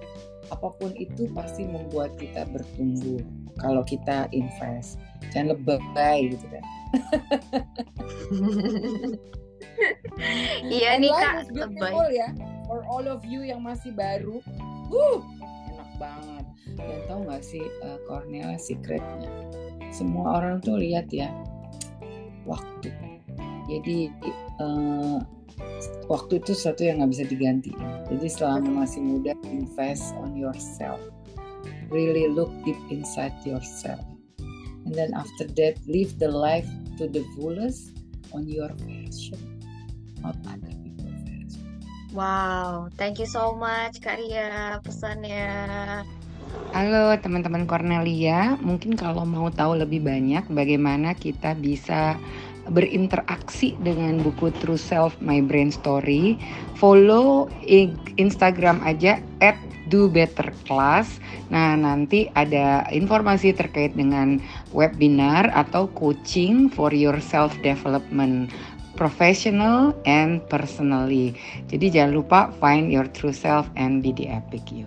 Apa 0.51 0.69
pun 0.77 0.93
itu 1.01 1.27
pasti 1.33 1.65
membuat 1.65 2.15
kita 2.21 2.45
bertumbuh 2.51 3.25
kalau 3.59 3.83
kita 3.83 4.29
invest. 4.31 5.01
Jangan 5.35 5.57
lebay 5.57 6.31
gitu 6.31 6.47
kan. 6.51 6.65
Iya 10.69 11.01
nih 11.01 11.11
kak 11.11 11.49
lebay. 11.57 11.95
ya. 12.15 12.29
For 12.69 12.85
all 12.87 13.09
of 13.09 13.25
you 13.25 13.43
yang 13.43 13.65
masih 13.65 13.91
baru. 13.97 14.39
Wuh, 14.93 15.21
enak 15.73 15.91
banget. 15.97 16.45
Dan 16.77 17.01
tahu 17.09 17.21
nggak 17.27 17.45
sih 17.45 17.65
uh, 17.85 17.99
Cornelia 18.05 18.61
secretnya? 18.61 19.33
Semua 19.93 20.41
orang 20.41 20.61
tuh 20.61 20.77
lihat 20.81 21.09
ya 21.13 21.33
waktu 22.45 22.93
jadi 23.69 24.11
eh, 24.63 25.19
waktu 26.07 26.33
itu 26.41 26.57
sesuatu 26.57 26.83
yang 26.87 27.03
nggak 27.03 27.13
bisa 27.15 27.25
diganti. 27.29 27.73
Jadi 28.11 28.27
selama 28.29 28.85
masih 28.85 29.01
muda 29.03 29.33
invest 29.47 30.15
on 30.19 30.35
yourself. 30.39 30.99
Really 31.93 32.27
look 32.27 32.51
deep 32.65 32.79
inside 32.89 33.37
yourself. 33.45 34.01
And 34.83 34.97
then 34.97 35.15
after 35.15 35.47
that 35.61 35.79
live 35.87 36.19
the 36.19 36.33
life 36.33 36.67
to 36.99 37.07
the 37.07 37.23
fullest 37.39 37.93
on 38.33 38.49
your 38.49 38.73
version 38.85 39.39
not 40.23 40.37
other 40.49 40.73
people's 40.81 41.23
version 41.27 41.65
wow 42.15 42.89
thank 42.97 43.21
you 43.21 43.29
so 43.29 43.53
much 43.53 44.01
kak 44.01 44.19
Ria 44.19 44.81
pesannya. 44.83 46.05
Halo 46.77 47.17
teman-teman 47.17 47.65
Cornelia, 47.65 48.61
mungkin 48.61 48.93
kalau 48.93 49.25
mau 49.25 49.49
tahu 49.49 49.73
lebih 49.73 50.05
banyak 50.05 50.45
bagaimana 50.53 51.17
kita 51.17 51.57
bisa 51.57 52.21
berinteraksi 52.71 53.75
dengan 53.83 54.23
buku 54.23 54.55
True 54.63 54.79
Self 54.79 55.19
My 55.19 55.43
Brain 55.43 55.75
Story, 55.75 56.39
follow 56.79 57.51
Instagram 58.21 58.79
aja 58.87 59.19
at 59.43 59.59
do 59.91 60.07
better 60.07 60.55
class. 60.65 61.19
Nah, 61.51 61.75
nanti 61.75 62.31
ada 62.39 62.87
informasi 62.95 63.53
terkait 63.53 63.93
dengan 63.99 64.39
webinar 64.71 65.51
atau 65.53 65.91
coaching 65.93 66.71
for 66.71 66.95
your 66.95 67.19
self 67.19 67.53
development 67.61 68.49
professional 68.95 69.97
and 70.07 70.41
personally. 70.47 71.35
Jadi 71.69 71.91
jangan 71.91 72.13
lupa 72.15 72.41
find 72.63 72.93
your 72.93 73.09
true 73.11 73.35
self 73.35 73.67
and 73.75 74.01
be 74.01 74.15
the 74.15 74.31
epic 74.31 74.71
you. 74.71 74.87